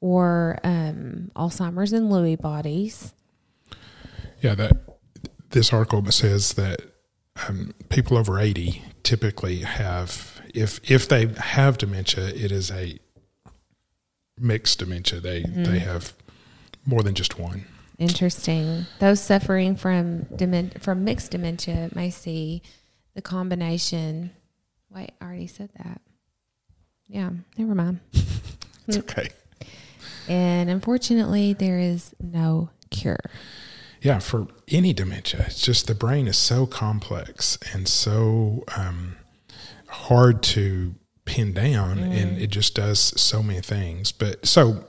or 0.01 0.57
um, 0.63 1.31
Alzheimer's 1.35 1.93
and 1.93 2.11
Lewy 2.11 2.41
bodies. 2.41 3.13
Yeah, 4.41 4.55
that 4.55 4.94
this 5.55 5.71
article 5.71 6.03
says 6.11 6.53
that 6.53 6.81
um, 7.47 7.73
people 7.89 8.17
over 8.17 8.39
eighty 8.39 8.83
typically 9.03 9.59
have, 9.59 10.41
if 10.53 10.79
if 10.91 11.07
they 11.07 11.27
have 11.27 11.77
dementia, 11.77 12.27
it 12.27 12.51
is 12.51 12.69
a 12.69 12.99
mixed 14.37 14.79
dementia. 14.79 15.21
They 15.21 15.43
they 15.43 15.79
have 15.79 16.13
more 16.85 17.01
than 17.01 17.15
just 17.15 17.39
one. 17.39 17.65
Interesting. 17.97 18.85
Those 18.99 19.21
suffering 19.21 19.77
from 19.77 20.25
demen- 20.25 20.79
from 20.81 21.05
mixed 21.05 21.31
dementia 21.31 21.89
may 21.95 22.09
see 22.09 22.61
the 23.15 23.21
combination. 23.21 24.31
Wait, 24.89 25.13
I 25.21 25.25
already 25.25 25.47
said 25.47 25.69
that. 25.77 26.01
Yeah, 27.07 27.31
never 27.57 27.73
mind. 27.73 28.01
It's 28.87 28.97
okay. 28.97 29.29
And 30.27 30.69
unfortunately, 30.69 31.53
there 31.53 31.79
is 31.79 32.13
no 32.21 32.69
cure. 32.91 33.17
Yeah, 34.05 34.19
for 34.19 34.45
any 34.67 34.93
dementia, 34.93 35.45
it's 35.47 35.65
just 35.65 35.87
the 35.87 35.95
brain 35.95 36.27
is 36.27 36.37
so 36.37 36.67
complex 36.67 37.57
and 37.73 37.87
so 37.87 38.63
um, 38.77 39.15
hard 39.87 40.43
to 40.43 40.93
pin 41.25 41.53
down, 41.53 41.97
and 41.97 42.37
it 42.39 42.51
just 42.51 42.75
does 42.75 42.99
so 43.19 43.41
many 43.41 43.61
things. 43.61 44.11
But 44.11 44.45
so, 44.45 44.85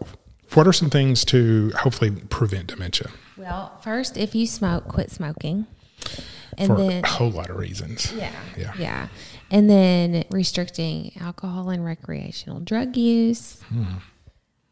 what 0.53 0.67
are 0.67 0.73
some 0.75 0.91
things 0.91 1.25
to 1.27 1.73
hopefully 1.79 2.11
prevent 2.29 2.67
dementia? 2.67 3.09
Well, 3.39 3.79
first, 3.83 4.19
if 4.19 4.35
you 4.35 4.47
smoke, 4.47 4.87
quit 4.87 5.11
smoking. 5.11 5.67
And 6.59 6.69
for 6.69 6.77
then 6.77 7.03
a 7.03 7.09
whole 7.09 7.31
lot 7.31 7.49
of 7.49 7.57
reasons. 7.57 8.13
Yeah. 8.13 8.33
Yeah. 8.59 8.73
Yeah. 8.79 9.09
And 9.51 9.71
then 9.71 10.25
restricting 10.29 11.13
alcohol 11.21 11.71
and 11.71 11.83
recreational 11.83 12.61
drug 12.61 12.99
use. 12.99 13.63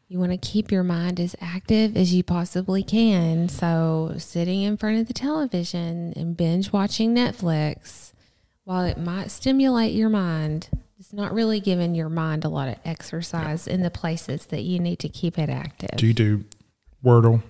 You 0.07 0.19
want 0.19 0.31
to 0.31 0.37
keep 0.37 0.71
your 0.71 0.83
mind 0.83 1.19
as 1.19 1.35
active 1.41 1.97
as 1.97 2.13
you 2.13 2.23
possibly 2.23 2.83
can. 2.83 3.49
So, 3.49 4.13
sitting 4.17 4.61
in 4.61 4.77
front 4.77 4.99
of 4.99 5.07
the 5.07 5.13
television 5.13 6.13
and 6.15 6.37
binge 6.37 6.71
watching 6.71 7.15
Netflix, 7.15 8.13
while 8.65 8.85
it 8.85 8.99
might 8.99 9.31
stimulate 9.31 9.93
your 9.95 10.09
mind, 10.09 10.69
it's 10.99 11.11
not 11.11 11.33
really 11.33 11.59
giving 11.59 11.95
your 11.95 12.09
mind 12.09 12.45
a 12.45 12.49
lot 12.49 12.67
of 12.69 12.75
exercise 12.85 13.67
in 13.67 13.81
the 13.81 13.89
places 13.89 14.45
that 14.47 14.61
you 14.61 14.79
need 14.79 14.99
to 14.99 15.09
keep 15.09 15.39
it 15.39 15.49
active. 15.49 15.97
Do 15.97 16.05
you 16.05 16.13
do 16.13 16.43
Wordle? 17.03 17.41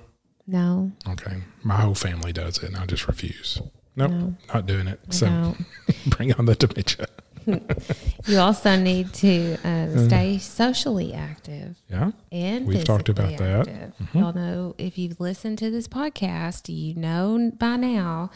no, 0.48 0.92
Okay. 1.10 1.38
My 1.64 1.76
whole 1.82 1.96
family 1.96 2.32
does 2.32 2.58
it, 2.60 2.70
and 2.70 2.78
I 2.78 2.86
just 2.86 3.08
refuse. 3.08 3.62
Nope, 3.98 4.12
No. 4.12 4.36
not 4.54 4.66
doing 4.66 4.88
it. 4.88 5.00
I 5.10 5.12
so 5.14 5.56
bring 6.08 6.34
on 6.34 6.46
the 6.46 6.56
dementia. 6.56 7.08
You 8.28 8.40
also 8.40 8.76
need 8.76 9.14
to 9.16 9.56
um, 9.64 10.08
stay 10.08 10.38
socially 10.40 11.14
active. 11.14 11.76
Yeah. 11.90 12.12
and 12.32 12.66
We've 12.66 12.84
talked 12.84 13.08
about 13.10 13.38
that. 13.38 13.68
Mm-hmm. 13.68 14.18
Y'all 14.18 14.34
know 14.34 14.76
if 14.80 14.98
you've 14.98 15.20
listened 15.20 15.60
to 15.60 15.70
this 15.70 15.88
podcast, 15.88 16.74
you 16.76 16.96
know 16.96 17.52
by 17.60 17.76
now 17.76 18.32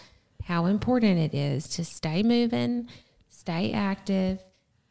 how 0.45 0.65
important 0.67 1.17
it 1.19 1.33
is 1.35 1.67
to 1.69 1.83
stay 1.85 2.21
moving, 2.23 2.87
stay 3.29 3.71
active, 3.73 4.43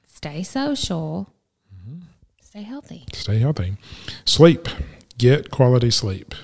stay 0.06 0.42
social, 0.42 1.32
Mm-hmm. 1.72 2.00
stay 2.42 2.62
healthy. 2.62 3.04
Stay 3.12 3.38
healthy. 3.38 3.76
Sleep. 4.24 4.68
Get 5.16 5.50
quality 5.50 5.90
sleep. 5.90 6.34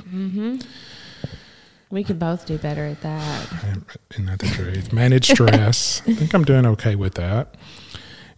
We 1.90 2.02
could 2.04 2.18
both 2.18 2.46
do 2.46 2.58
better 2.58 2.84
at 2.86 3.00
that. 3.02 3.46
Isn't 4.10 4.26
that 4.26 4.38
the 4.40 4.46
truth? 4.48 4.92
Manage 4.92 5.30
stress. 5.30 6.02
I 6.06 6.14
think 6.14 6.34
I'm 6.34 6.44
doing 6.44 6.66
okay 6.66 6.96
with 6.96 7.14
that. 7.14 7.54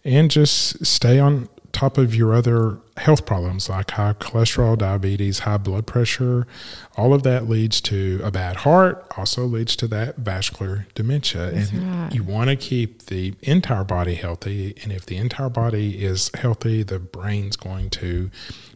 And 0.03 0.29
just 0.29 0.85
stay 0.85 1.19
on 1.19 1.49
top 1.77 1.99
of 1.99 2.15
your 2.15 2.33
other 2.33 2.79
health 2.97 3.27
problems 3.27 3.69
like 3.69 3.91
high 3.91 4.13
cholesterol, 4.13 4.75
diabetes, 4.75 5.39
high 5.39 5.57
blood 5.57 5.85
pressure. 5.85 6.47
All 6.95 7.13
of 7.13 7.21
that 7.21 7.47
leads 7.47 7.79
to 7.81 8.19
a 8.23 8.31
bad 8.31 8.57
heart, 8.57 9.05
also 9.15 9.45
leads 9.45 9.75
to 9.75 9.87
that 9.89 10.15
vascular 10.17 10.87
dementia. 10.95 11.49
and 11.49 11.73
right. 11.73 12.11
you 12.11 12.23
want 12.23 12.49
to 12.49 12.55
keep 12.55 13.03
the 13.05 13.35
entire 13.43 13.83
body 13.83 14.15
healthy. 14.15 14.73
And 14.81 14.91
if 14.91 15.05
the 15.05 15.17
entire 15.17 15.49
body 15.49 16.03
is 16.03 16.31
healthy, 16.33 16.81
the 16.81 16.97
brain's 16.97 17.55
going 17.55 17.91
to 17.91 18.31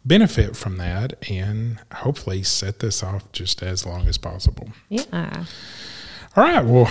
benefit 0.06 0.56
from 0.56 0.78
that 0.78 1.14
and 1.28 1.80
hopefully 1.92 2.44
set 2.44 2.80
this 2.80 3.02
off 3.02 3.32
just 3.32 3.64
as 3.64 3.84
long 3.84 4.08
as 4.08 4.20
possible. 4.20 4.70
Yeah. 4.90 5.46
All 6.36 6.44
right. 6.44 6.64
Well, 6.64 6.86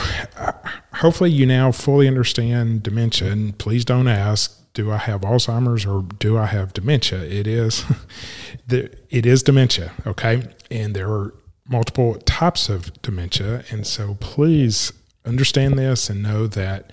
hopefully 0.94 1.30
you 1.30 1.46
now 1.46 1.70
fully 1.70 2.08
understand 2.08 2.82
dementia. 2.82 3.30
And 3.30 3.56
please 3.56 3.84
don't 3.84 4.08
ask, 4.08 4.59
do 4.74 4.90
I 4.90 4.98
have 4.98 5.22
Alzheimer's 5.22 5.84
or 5.84 6.02
do 6.02 6.38
I 6.38 6.46
have 6.46 6.72
dementia? 6.72 7.22
It 7.22 7.46
is, 7.46 7.84
the, 8.66 8.90
it 9.10 9.26
is 9.26 9.42
dementia. 9.42 9.92
Okay, 10.06 10.42
and 10.70 10.94
there 10.94 11.10
are 11.10 11.34
multiple 11.68 12.16
types 12.24 12.68
of 12.68 13.00
dementia, 13.02 13.64
and 13.70 13.86
so 13.86 14.16
please 14.20 14.92
understand 15.24 15.78
this 15.78 16.08
and 16.08 16.22
know 16.22 16.46
that 16.46 16.90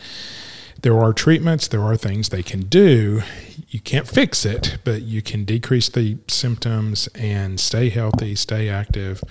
there 0.81 0.97
are 0.97 1.13
treatments. 1.13 1.67
There 1.67 1.81
are 1.81 1.97
things 1.97 2.29
they 2.29 2.43
can 2.43 2.61
do. 2.61 3.21
You 3.69 3.79
can't 3.79 4.07
fix 4.07 4.45
it, 4.45 4.77
but 4.83 5.01
you 5.01 5.21
can 5.21 5.45
decrease 5.45 5.89
the 5.89 6.17
symptoms 6.27 7.07
and 7.15 7.59
stay 7.59 7.89
healthy, 7.89 8.35
stay 8.35 8.69
active. 8.69 9.23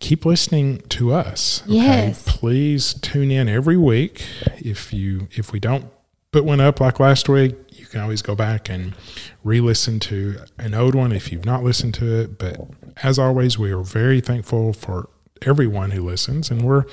Keep 0.00 0.26
listening 0.26 0.80
to 0.90 1.12
us. 1.12 1.62
Yes. 1.66 2.22
Please 2.26 2.94
tune 2.94 3.30
in 3.30 3.48
every 3.48 3.76
week. 3.76 4.26
If 4.58 4.92
you 4.92 5.28
if 5.32 5.52
we 5.52 5.60
don't 5.60 5.86
put 6.34 6.44
went 6.44 6.60
up 6.60 6.80
like 6.80 6.98
last 6.98 7.28
week, 7.28 7.54
you 7.70 7.86
can 7.86 8.00
always 8.00 8.20
go 8.20 8.34
back 8.34 8.68
and 8.68 8.92
re-listen 9.44 10.00
to 10.00 10.40
an 10.58 10.74
old 10.74 10.96
one 10.96 11.12
if 11.12 11.30
you've 11.30 11.44
not 11.44 11.62
listened 11.62 11.94
to 11.94 12.12
it. 12.12 12.38
But 12.38 12.56
as 13.04 13.20
always, 13.20 13.56
we 13.56 13.70
are 13.70 13.84
very 13.84 14.20
thankful 14.20 14.72
for 14.72 15.08
everyone 15.42 15.92
who 15.92 16.04
listens, 16.04 16.50
and 16.50 16.62
we're 16.62 16.86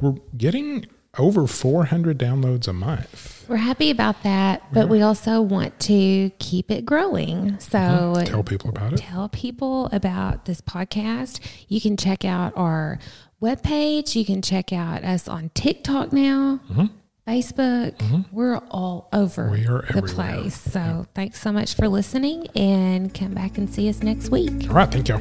we're 0.00 0.16
getting 0.36 0.86
over 1.16 1.46
400 1.46 2.18
downloads 2.18 2.66
a 2.66 2.72
month. 2.72 3.44
We're 3.48 3.56
happy 3.56 3.90
about 3.90 4.24
that, 4.24 4.64
but 4.72 4.88
we 4.88 5.00
also 5.00 5.40
want 5.40 5.78
to 5.80 6.30
keep 6.40 6.72
it 6.72 6.84
growing. 6.84 7.58
So 7.60 7.78
uh-huh. 7.78 8.24
Tell 8.24 8.42
people 8.42 8.70
about 8.70 8.94
it. 8.94 8.98
tell 8.98 9.28
people 9.28 9.88
about 9.92 10.46
this 10.46 10.60
podcast. 10.60 11.38
You 11.68 11.80
can 11.80 11.96
check 11.96 12.24
out 12.24 12.52
our 12.56 12.98
webpage. 13.40 14.16
You 14.16 14.24
can 14.24 14.42
check 14.42 14.72
out 14.72 15.04
us 15.04 15.28
on 15.28 15.50
TikTok 15.54 16.12
now, 16.12 16.60
mm-hmm. 16.68 16.86
Facebook. 17.28 17.94
We're 18.32 18.56
all 18.70 19.08
over 19.12 19.50
Mm-hmm. 19.50 19.52
We 19.52 19.66
are 19.66 19.82
the 19.82 19.98
everywhere. 19.98 20.14
place. 20.14 20.54
So 20.58 21.06
thanks 21.14 21.40
so 21.40 21.52
much 21.52 21.74
for 21.74 21.86
listening 21.88 22.46
and 22.56 23.12
come 23.12 23.34
back 23.34 23.58
and 23.58 23.68
see 23.68 23.88
us 23.88 24.02
next 24.02 24.30
week. 24.30 24.68
All 24.68 24.74
right, 24.76 24.90
thank 24.90 25.08
you. 25.08 25.18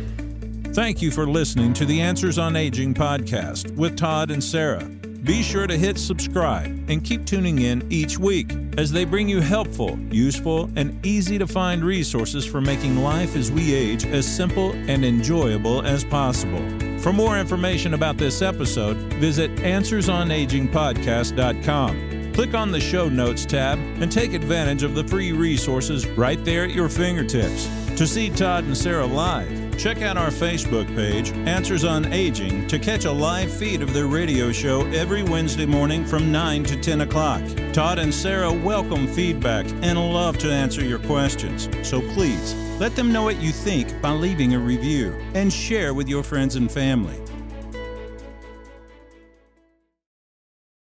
Thank 0.74 1.02
you 1.02 1.12
for 1.12 1.28
listening 1.28 1.74
to 1.74 1.86
the 1.86 2.00
Answers 2.02 2.38
on 2.38 2.56
Aging 2.56 2.94
podcast 2.94 3.76
with 3.76 3.98
Todd 3.98 4.32
and 4.32 4.44
Sarah. 4.44 4.84
Be 4.84 5.42
sure 5.44 5.68
to 5.68 5.76
hit 5.78 5.98
subscribe 5.98 6.68
and 6.90 7.04
keep 7.04 7.26
tuning 7.26 7.60
in 7.60 7.86
each 7.92 8.18
week 8.18 8.54
as 8.78 8.92
they 8.92 9.04
bring 9.04 9.28
you 9.28 9.42
helpful, 9.42 10.00
useful, 10.12 10.70
and 10.78 11.06
easy 11.06 11.38
to 11.38 11.48
find 11.48 11.84
resources 11.84 12.46
for 12.46 12.62
making 12.62 12.98
life 13.04 13.36
as 13.36 13.52
we 13.52 13.74
age 13.74 14.06
as 14.06 14.26
simple 14.26 14.72
and 14.72 15.04
enjoyable 15.04 15.82
as 15.86 16.06
possible. 16.06 16.64
For 17.00 17.14
more 17.14 17.38
information 17.38 17.94
about 17.94 18.18
this 18.18 18.42
episode, 18.42 18.98
visit 19.14 19.54
AnswersOnAgingPodcast.com. 19.58 22.34
Click 22.34 22.54
on 22.54 22.72
the 22.72 22.80
Show 22.80 23.10
Notes 23.10 23.46
tab 23.46 23.80
and 23.80 24.12
take 24.12 24.34
advantage 24.34 24.84
of 24.84 24.94
the 24.94 25.04
free 25.04 25.32
resources 25.32 26.06
right 26.06 26.44
there 26.46 26.66
at 26.66 26.72
your 26.72 26.90
fingertips. 26.90 27.68
To 27.96 28.06
see 28.06 28.30
Todd 28.30 28.66
and 28.66 28.78
Sarah 28.78 29.08
live, 29.08 29.67
check 29.78 30.02
out 30.02 30.18
our 30.18 30.30
Facebook 30.30 30.88
page, 30.96 31.32
Answers 31.48 31.84
on 31.84 32.12
Aging, 32.12 32.68
to 32.68 32.80
catch 32.80 33.06
a 33.06 33.12
live 33.12 33.52
feed 33.52 33.84
of 33.84 33.94
their 33.94 34.08
radio 34.08 34.52
show 34.52 34.82
every 34.88 35.22
Wednesday 35.22 35.68
morning 35.68 36.04
from 36.04 36.32
9 36.32 36.64
to 36.64 36.82
10 36.82 37.02
o'clock. 37.02 37.44
Todd 37.74 38.00
and 38.00 38.14
Sarah 38.14 38.52
welcome 38.52 39.08
feedback 39.08 39.68
and 39.84 40.00
love 40.00 40.40
to 40.40 40.52
answer 40.52 40.84
your 40.84 41.00
questions. 41.00 41.70
So 41.88 42.02
please 42.14 42.56
let 42.80 42.96
them 42.96 43.12
know 43.12 43.24
what 43.24 43.40
you 43.40 43.52
think 43.52 44.02
by 44.02 44.12
leaving 44.12 44.56
a 44.56 44.60
review 44.60 45.16
and 45.36 45.54
share 45.54 45.94
with 45.94 46.08
your 46.08 46.24
friends 46.24 46.56
and 46.56 46.72
family. 46.72 47.22